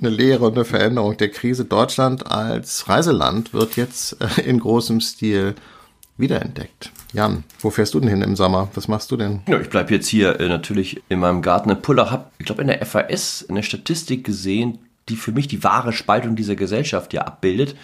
eine 0.00 0.08
Lehre 0.08 0.46
und 0.46 0.54
eine 0.54 0.64
Veränderung 0.64 1.16
der 1.16 1.30
Krise. 1.30 1.64
Deutschland 1.64 2.30
als 2.30 2.88
Reiseland 2.88 3.52
wird 3.52 3.76
jetzt 3.76 4.16
äh, 4.20 4.42
in 4.42 4.60
großem 4.60 5.00
Stil 5.00 5.54
wiederentdeckt. 6.18 6.92
Jan, 7.12 7.44
wo 7.60 7.70
fährst 7.70 7.94
du 7.94 8.00
denn 8.00 8.08
hin 8.08 8.22
im 8.22 8.36
Sommer? 8.36 8.68
Was 8.74 8.88
machst 8.88 9.10
du 9.10 9.16
denn? 9.16 9.40
Ja, 9.48 9.58
ich 9.58 9.70
bleibe 9.70 9.94
jetzt 9.94 10.08
hier 10.08 10.38
äh, 10.40 10.48
natürlich 10.48 11.02
in 11.08 11.20
meinem 11.20 11.40
Garten 11.40 11.70
in 11.70 11.80
Puller. 11.80 12.10
Hab, 12.10 12.32
ich 12.38 12.46
glaube, 12.46 12.60
in 12.62 12.68
der 12.68 12.84
FAS 12.84 13.46
eine 13.48 13.62
Statistik 13.62 14.24
gesehen, 14.24 14.78
die 15.08 15.16
für 15.16 15.32
mich 15.32 15.48
die 15.48 15.64
wahre 15.64 15.92
Spaltung 15.92 16.36
dieser 16.36 16.56
Gesellschaft 16.56 17.14
ja 17.14 17.22
abbildet 17.22 17.76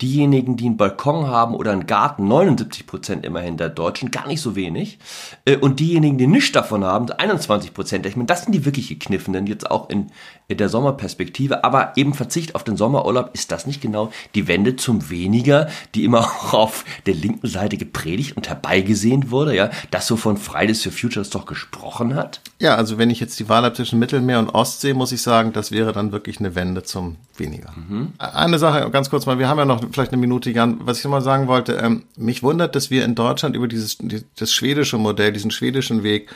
diejenigen, 0.00 0.56
die 0.56 0.66
einen 0.66 0.76
Balkon 0.76 1.26
haben 1.26 1.54
oder 1.54 1.72
einen 1.72 1.86
Garten, 1.86 2.28
79 2.28 2.86
Prozent 2.86 3.26
immerhin 3.26 3.56
der 3.56 3.68
Deutschen, 3.68 4.10
gar 4.10 4.26
nicht 4.28 4.40
so 4.40 4.54
wenig. 4.54 4.98
Äh, 5.44 5.56
und 5.56 5.80
diejenigen, 5.80 6.18
die 6.18 6.26
nichts 6.26 6.52
davon 6.52 6.84
haben, 6.84 7.10
21 7.10 7.74
Prozent. 7.74 8.06
Ich 8.06 8.14
meine, 8.14 8.26
das 8.26 8.42
sind 8.42 8.52
die 8.52 8.64
wirklich 8.64 8.88
gekniffenen, 8.88 9.46
jetzt 9.46 9.70
auch 9.70 9.90
in, 9.90 10.10
in 10.46 10.56
der 10.56 10.68
Sommerperspektive. 10.68 11.64
Aber 11.64 11.92
eben 11.96 12.14
Verzicht 12.14 12.54
auf 12.54 12.62
den 12.62 12.76
Sommerurlaub, 12.76 13.30
ist 13.34 13.50
das 13.50 13.66
nicht 13.66 13.80
genau 13.80 14.12
die 14.34 14.46
Wende 14.46 14.76
zum 14.76 15.10
Weniger, 15.10 15.68
die 15.94 16.04
immer 16.04 16.20
auch 16.20 16.54
auf 16.54 16.84
der 17.06 17.14
linken 17.14 17.48
Seite 17.48 17.76
gepredigt 17.76 18.36
und 18.36 18.48
herbeigesehen 18.48 19.30
wurde, 19.30 19.56
ja, 19.56 19.70
das 19.90 20.06
so 20.06 20.16
von 20.16 20.36
Fridays 20.36 20.82
for 20.82 20.92
Futures 20.92 21.30
doch 21.30 21.46
gesprochen 21.46 22.14
hat? 22.14 22.40
Ja, 22.60 22.76
also 22.76 22.98
wenn 22.98 23.10
ich 23.10 23.20
jetzt 23.20 23.38
die 23.40 23.48
Wahl 23.48 23.62
habe 23.64 23.74
zwischen 23.74 23.98
Mittelmeer 23.98 24.38
und 24.38 24.50
Ostsee, 24.50 24.92
muss 24.92 25.12
ich 25.12 25.22
sagen, 25.22 25.52
das 25.52 25.70
wäre 25.70 25.92
dann 25.92 26.12
wirklich 26.12 26.38
eine 26.38 26.54
Wende 26.54 26.82
zum 26.82 27.16
Weniger. 27.36 27.72
Mhm. 27.72 28.12
Eine 28.18 28.58
Sache 28.58 28.90
ganz 28.90 29.10
kurz 29.10 29.26
mal, 29.26 29.38
wir 29.38 29.48
haben 29.48 29.58
ja 29.58 29.64
noch 29.64 29.87
vielleicht 29.92 30.12
eine 30.12 30.20
Minute, 30.20 30.50
Jan, 30.50 30.78
was 30.80 30.98
ich 30.98 31.04
nochmal 31.04 31.22
sagen 31.22 31.48
wollte, 31.48 31.74
ähm, 31.74 32.04
mich 32.16 32.42
wundert, 32.42 32.74
dass 32.74 32.90
wir 32.90 33.04
in 33.04 33.14
Deutschland 33.14 33.56
über 33.56 33.68
dieses 33.68 33.98
das 34.36 34.52
schwedische 34.52 34.98
Modell, 34.98 35.32
diesen 35.32 35.50
schwedischen 35.50 36.02
Weg 36.02 36.30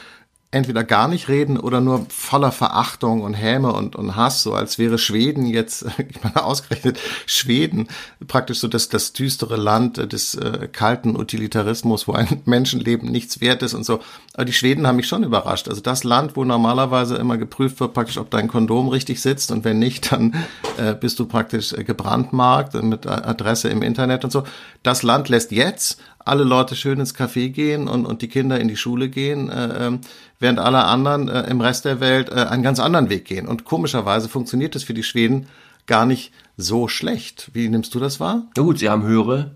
entweder 0.53 0.85
gar 0.85 1.09
nicht 1.09 1.29
reden 1.29 1.59
oder 1.59 1.81
nur 1.81 2.05
voller 2.11 2.53
Verachtung 2.53 3.23
und 3.23 3.33
Häme 3.33 3.73
und, 3.73 3.97
und 3.97 4.17
Hass, 4.17 4.43
so 4.43 4.53
als 4.53 4.79
wäre 4.79 4.99
Schweden 4.99 5.47
jetzt, 5.47 5.87
ich 6.09 6.23
meine, 6.23 6.45
ausgerechnet 6.45 7.01
Schweden, 7.27 7.89
praktisch 8.29 8.59
so 8.59 8.69
das, 8.69 8.91
das 8.91 9.15
düstere 9.15 9.57
Land 9.57 10.13
des 10.13 10.35
äh, 10.35 10.69
kalten 10.71 11.17
Utilitarismus, 11.17 12.07
wo 12.07 12.13
ein 12.13 12.43
Menschenleben 12.45 13.11
nichts 13.11 13.41
wert 13.41 13.63
ist 13.63 13.73
und 13.73 13.85
so. 13.85 14.01
Aber 14.35 14.45
die 14.45 14.53
Schweden 14.53 14.87
haben 14.87 14.97
mich 14.97 15.09
schon 15.09 15.25
überrascht. 15.25 15.69
Also 15.69 15.81
das 15.81 16.05
Land, 16.05 16.37
wo 16.37 16.45
normalerweise 16.45 17.17
immer 17.17 17.39
geprüft 17.39 17.81
wird, 17.81 17.95
praktisch, 17.95 18.19
ob 18.19 18.31
dein 18.31 18.49
Kondom 18.49 18.89
richtig 18.89 19.23
sitzt 19.23 19.51
und 19.53 19.65
wenn 19.65 19.79
nicht, 19.79 20.13
dann 20.13 20.35
äh, 20.77 20.95
bist 20.95 21.19
du 21.19 21.25
praktisch 21.25 21.73
äh, 21.73 21.83
gebrandmarkt 21.83 22.75
mit 22.83 23.07
Adresse 23.07 23.71
im 23.71 23.81
Internet 23.81 24.23
und 24.23 24.31
so. 24.31 24.45
Das 24.83 25.03
Land 25.03 25.31
lässt 25.31 25.51
jetzt 25.51 25.99
alle 26.25 26.45
Leute 26.45 26.77
schön 26.77 27.01
ins 27.01 27.15
Café 27.15 27.51
gehen 27.51 27.89
und, 27.89 28.07
und 28.07 28.23
die 28.23 28.29
Kinder 28.29 28.59
in 28.59 28.69
die 28.69 28.77
Schule 28.77 29.09
gehen, 29.09 29.51
äh, 29.51 29.87
ähm, 29.87 30.01
während 30.39 30.59
alle 30.59 30.85
anderen 30.85 31.29
äh, 31.29 31.43
im 31.51 31.61
Rest 31.61 31.85
der 31.85 32.01
Welt 32.01 32.31
äh, 32.31 32.35
einen 32.35 32.63
ganz 32.63 32.81
anderen 32.81 33.09
Weg 33.09 33.25
gehen. 33.25 33.49
Und 33.49 33.65
komischerweise 33.65 34.29
funktioniert 34.29 34.75
das 34.75 34.85
für 34.85 34.95
die 34.95 35.03
Schweden 35.03 35.47
gar 35.87 36.07
nicht 36.07 36.33
so 36.57 36.89
schlecht. 36.89 37.51
Wie 37.53 37.69
nimmst 37.69 37.95
du 37.95 38.01
das 38.01 38.21
wahr? 38.21 38.45
Na 38.57 38.63
gut, 38.63 38.79
sie 38.79 38.89
haben 38.89 39.05
höhere 39.05 39.53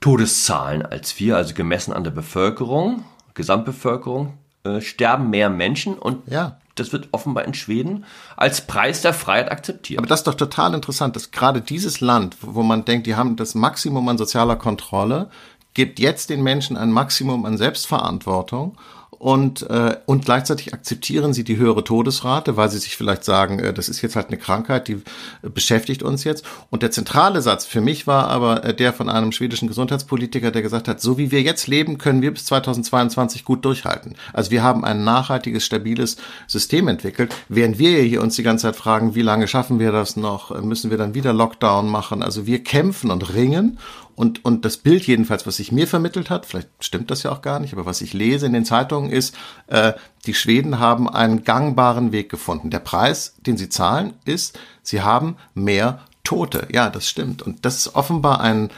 Todeszahlen 0.00 0.84
als 0.84 1.18
wir, 1.18 1.36
also 1.36 1.54
gemessen 1.54 1.92
an 1.92 2.04
der 2.04 2.10
Bevölkerung, 2.10 3.04
Gesamtbevölkerung, 3.34 4.34
äh, 4.64 4.80
sterben 4.80 5.30
mehr 5.30 5.50
Menschen 5.50 5.94
und 5.98 6.30
ja. 6.30 6.58
das 6.74 6.92
wird 6.92 7.08
offenbar 7.12 7.44
in 7.44 7.54
Schweden 7.54 8.04
als 8.36 8.66
Preis 8.66 9.02
der 9.02 9.14
Freiheit 9.14 9.50
akzeptiert. 9.50 9.98
Aber 9.98 10.06
das 10.06 10.20
ist 10.20 10.26
doch 10.26 10.34
total 10.34 10.74
interessant, 10.74 11.16
dass 11.16 11.30
gerade 11.30 11.60
dieses 11.60 12.00
Land, 12.00 12.36
wo 12.40 12.62
man 12.62 12.84
denkt, 12.84 13.06
die 13.06 13.14
haben 13.14 13.36
das 13.36 13.54
Maximum 13.54 14.08
an 14.08 14.18
sozialer 14.18 14.56
Kontrolle, 14.56 15.30
gibt 15.76 16.00
jetzt 16.00 16.30
den 16.30 16.42
Menschen 16.42 16.78
ein 16.78 16.90
Maximum 16.90 17.44
an 17.44 17.58
Selbstverantwortung 17.58 18.78
und, 19.18 19.62
äh, 19.70 19.96
und 20.06 20.24
gleichzeitig 20.24 20.74
akzeptieren 20.74 21.32
sie 21.32 21.44
die 21.44 21.56
höhere 21.56 21.84
Todesrate, 21.84 22.56
weil 22.56 22.70
sie 22.70 22.78
sich 22.78 22.96
vielleicht 22.96 23.24
sagen, 23.24 23.58
äh, 23.58 23.72
das 23.72 23.88
ist 23.88 24.02
jetzt 24.02 24.16
halt 24.16 24.28
eine 24.28 24.38
Krankheit, 24.38 24.88
die 24.88 24.94
äh, 25.42 25.48
beschäftigt 25.52 26.02
uns 26.02 26.24
jetzt. 26.24 26.44
Und 26.70 26.82
der 26.82 26.90
zentrale 26.90 27.40
Satz 27.42 27.66
für 27.66 27.80
mich 27.80 28.06
war 28.06 28.28
aber 28.28 28.64
äh, 28.64 28.74
der 28.74 28.92
von 28.92 29.08
einem 29.08 29.32
schwedischen 29.32 29.68
Gesundheitspolitiker, 29.68 30.50
der 30.50 30.62
gesagt 30.62 30.88
hat, 30.88 31.00
so 31.00 31.18
wie 31.18 31.30
wir 31.30 31.42
jetzt 31.42 31.66
leben, 31.66 31.98
können 31.98 32.22
wir 32.22 32.32
bis 32.32 32.46
2022 32.46 33.44
gut 33.44 33.64
durchhalten. 33.64 34.16
Also 34.32 34.50
wir 34.50 34.62
haben 34.62 34.84
ein 34.84 35.04
nachhaltiges, 35.04 35.64
stabiles 35.64 36.16
System 36.46 36.88
entwickelt, 36.88 37.34
während 37.48 37.78
wir 37.78 38.02
hier 38.02 38.22
uns 38.22 38.36
die 38.36 38.42
ganze 38.42 38.62
Zeit 38.62 38.76
fragen, 38.76 39.14
wie 39.14 39.22
lange 39.22 39.46
schaffen 39.48 39.78
wir 39.78 39.92
das 39.92 40.16
noch, 40.16 40.50
äh, 40.50 40.60
müssen 40.60 40.90
wir 40.90 40.98
dann 40.98 41.14
wieder 41.14 41.32
Lockdown 41.32 41.88
machen. 41.88 42.22
Also 42.22 42.46
wir 42.46 42.62
kämpfen 42.62 43.10
und 43.10 43.34
ringen 43.34 43.78
und, 44.16 44.44
und 44.46 44.64
das 44.64 44.78
Bild 44.78 45.06
jedenfalls, 45.06 45.46
was 45.46 45.56
sich 45.56 45.72
mir 45.72 45.86
vermittelt 45.86 46.30
hat, 46.30 46.46
vielleicht 46.46 46.68
stimmt 46.80 47.10
das 47.10 47.22
ja 47.22 47.30
auch 47.30 47.42
gar 47.42 47.60
nicht, 47.60 47.74
aber 47.74 47.84
was 47.84 48.00
ich 48.00 48.14
lese 48.14 48.46
in 48.46 48.54
den 48.54 48.64
Zeitungen 48.64 49.10
ist, 49.10 49.36
äh, 49.66 49.92
die 50.24 50.32
Schweden 50.32 50.78
haben 50.78 51.08
einen 51.08 51.44
gangbaren 51.44 52.12
Weg 52.12 52.30
gefunden. 52.30 52.70
Der 52.70 52.78
Preis, 52.78 53.34
den 53.46 53.58
sie 53.58 53.68
zahlen, 53.68 54.14
ist, 54.24 54.58
sie 54.82 55.02
haben 55.02 55.36
mehr 55.54 56.00
Tote. 56.24 56.66
Ja, 56.72 56.88
das 56.88 57.08
stimmt. 57.08 57.42
Und 57.42 57.64
das 57.66 57.76
ist 57.76 57.94
offenbar 57.94 58.40
ein, 58.40 58.70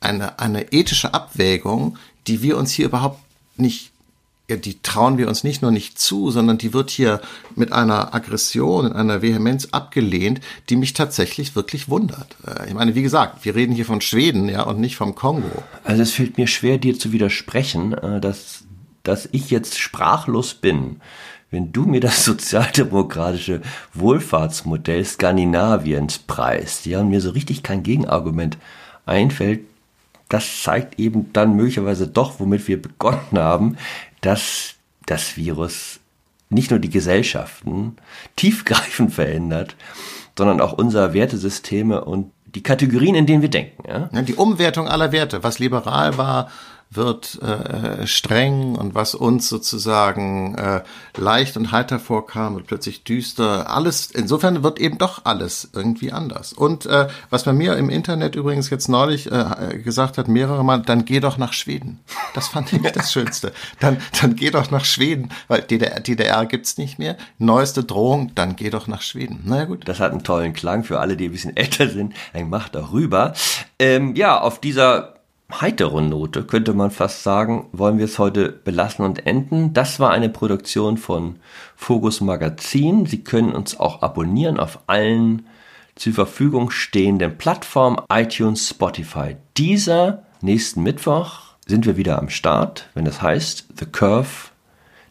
eine, 0.00 0.38
eine 0.38 0.72
ethische 0.72 1.12
Abwägung, 1.12 1.98
die 2.26 2.42
wir 2.42 2.56
uns 2.56 2.72
hier 2.72 2.86
überhaupt 2.86 3.20
nicht 3.56 3.92
die 4.56 4.82
trauen 4.82 5.18
wir 5.18 5.28
uns 5.28 5.44
nicht 5.44 5.62
nur 5.62 5.70
nicht 5.70 5.98
zu, 5.98 6.30
sondern 6.30 6.58
die 6.58 6.72
wird 6.72 6.90
hier 6.90 7.20
mit 7.56 7.72
einer 7.72 8.14
Aggression, 8.14 8.86
in 8.86 8.92
einer 8.92 9.22
Vehemenz 9.22 9.68
abgelehnt, 9.72 10.40
die 10.68 10.76
mich 10.76 10.92
tatsächlich 10.92 11.56
wirklich 11.56 11.88
wundert. 11.88 12.36
Äh, 12.46 12.68
ich 12.68 12.74
meine, 12.74 12.94
wie 12.94 13.02
gesagt, 13.02 13.44
wir 13.44 13.54
reden 13.54 13.74
hier 13.74 13.86
von 13.86 14.00
Schweden, 14.00 14.48
ja, 14.48 14.62
und 14.62 14.80
nicht 14.80 14.96
vom 14.96 15.14
Kongo. 15.14 15.50
Also 15.84 16.02
es 16.02 16.12
fällt 16.12 16.38
mir 16.38 16.46
schwer, 16.46 16.78
dir 16.78 16.98
zu 16.98 17.12
widersprechen, 17.12 17.92
äh, 17.92 18.20
dass, 18.20 18.64
dass 19.02 19.28
ich 19.32 19.50
jetzt 19.50 19.78
sprachlos 19.78 20.54
bin, 20.54 21.00
wenn 21.50 21.72
du 21.72 21.84
mir 21.84 22.00
das 22.00 22.24
sozialdemokratische 22.24 23.60
Wohlfahrtsmodell 23.94 25.04
Skandinaviens 25.04 26.18
preist, 26.18 26.86
ja, 26.86 27.00
und 27.00 27.10
mir 27.10 27.20
so 27.20 27.30
richtig 27.30 27.62
kein 27.62 27.82
Gegenargument 27.82 28.58
einfällt, 29.06 29.60
das 30.30 30.62
zeigt 30.62 30.98
eben 30.98 31.32
dann 31.32 31.56
möglicherweise 31.56 32.06
doch, 32.06 32.38
womit 32.38 32.68
wir 32.68 32.80
begonnen 32.80 33.36
haben, 33.36 33.76
dass 34.20 34.74
das 35.06 35.36
Virus 35.36 36.00
nicht 36.48 36.70
nur 36.70 36.80
die 36.80 36.90
Gesellschaften 36.90 37.96
tiefgreifend 38.36 39.12
verändert, 39.14 39.76
sondern 40.36 40.60
auch 40.60 40.72
unser 40.72 41.12
Wertesysteme 41.12 42.04
und 42.04 42.32
die 42.46 42.62
Kategorien, 42.62 43.14
in 43.14 43.26
denen 43.26 43.42
wir 43.42 43.50
denken. 43.50 43.84
Ja? 43.88 44.22
Die 44.22 44.34
Umwertung 44.34 44.88
aller 44.88 45.12
Werte, 45.12 45.42
was 45.44 45.58
liberal 45.58 46.18
war, 46.18 46.50
wird 46.92 47.40
äh, 47.40 48.04
streng 48.06 48.74
und 48.74 48.96
was 48.96 49.14
uns 49.14 49.48
sozusagen 49.48 50.56
äh, 50.56 50.82
leicht 51.16 51.56
und 51.56 51.70
heiter 51.70 52.00
vorkam, 52.00 52.56
wird 52.56 52.66
plötzlich 52.66 53.04
düster. 53.04 53.70
Alles, 53.70 54.10
insofern 54.10 54.64
wird 54.64 54.80
eben 54.80 54.98
doch 54.98 55.24
alles 55.24 55.70
irgendwie 55.72 56.10
anders. 56.10 56.52
Und 56.52 56.86
äh, 56.86 57.06
was 57.30 57.46
man 57.46 57.56
mir 57.56 57.76
im 57.76 57.90
Internet 57.90 58.34
übrigens 58.34 58.70
jetzt 58.70 58.88
neulich 58.88 59.30
äh, 59.30 59.78
gesagt 59.84 60.18
hat, 60.18 60.26
mehrere 60.26 60.64
Mal, 60.64 60.82
dann 60.82 61.04
geh 61.04 61.20
doch 61.20 61.38
nach 61.38 61.52
Schweden. 61.52 62.00
Das 62.34 62.48
fand 62.48 62.72
ich 62.72 62.82
das 62.90 63.12
Schönste. 63.12 63.52
Dann, 63.78 63.98
dann 64.20 64.34
geh 64.34 64.50
doch 64.50 64.72
nach 64.72 64.84
Schweden, 64.84 65.30
weil 65.46 65.62
DDR, 65.62 66.00
DDR 66.00 66.44
gibt's 66.46 66.76
nicht 66.76 66.98
mehr. 66.98 67.16
Neueste 67.38 67.84
Drohung, 67.84 68.32
dann 68.34 68.56
geh 68.56 68.70
doch 68.70 68.88
nach 68.88 69.02
Schweden. 69.02 69.42
Na 69.44 69.58
ja, 69.58 69.64
gut. 69.66 69.86
Das 69.86 70.00
hat 70.00 70.10
einen 70.10 70.24
tollen 70.24 70.54
Klang 70.54 70.82
für 70.82 70.98
alle, 70.98 71.16
die 71.16 71.26
ein 71.26 71.32
bisschen 71.32 71.56
älter 71.56 71.88
sind. 71.88 72.14
Dann 72.32 72.50
macht 72.50 72.74
doch 72.74 72.92
rüber. 72.92 73.34
Ähm, 73.78 74.16
ja, 74.16 74.40
auf 74.40 74.60
dieser 74.60 75.19
heitere 75.60 76.02
Note, 76.02 76.44
könnte 76.44 76.74
man 76.74 76.90
fast 76.90 77.22
sagen, 77.22 77.66
wollen 77.72 77.98
wir 77.98 78.04
es 78.04 78.18
heute 78.18 78.50
belassen 78.50 79.04
und 79.04 79.26
enden. 79.26 79.72
Das 79.72 80.00
war 80.00 80.10
eine 80.10 80.28
Produktion 80.28 80.96
von 80.96 81.36
Focus 81.76 82.20
Magazin. 82.20 83.06
Sie 83.06 83.24
können 83.24 83.52
uns 83.52 83.78
auch 83.78 84.02
abonnieren 84.02 84.58
auf 84.58 84.80
allen 84.86 85.46
zur 85.94 86.14
Verfügung 86.14 86.70
stehenden 86.70 87.38
Plattformen 87.38 87.98
iTunes, 88.10 88.68
Spotify. 88.68 89.36
Dieser 89.56 90.22
nächsten 90.40 90.82
Mittwoch 90.82 91.54
sind 91.66 91.86
wir 91.86 91.96
wieder 91.96 92.18
am 92.18 92.30
Start, 92.30 92.88
wenn 92.94 93.06
es 93.06 93.22
heißt 93.22 93.68
The 93.78 93.86
Curve, 93.86 94.50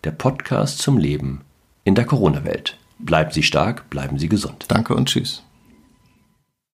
der 0.03 0.11
Podcast 0.11 0.79
zum 0.79 0.97
Leben 0.97 1.41
in 1.83 1.95
der 1.95 2.05
Corona-Welt. 2.05 2.77
Bleiben 2.99 3.31
Sie 3.31 3.43
stark, 3.43 3.89
bleiben 3.89 4.19
Sie 4.19 4.29
gesund. 4.29 4.65
Danke 4.67 4.95
und 4.95 5.07
tschüss. 5.07 5.43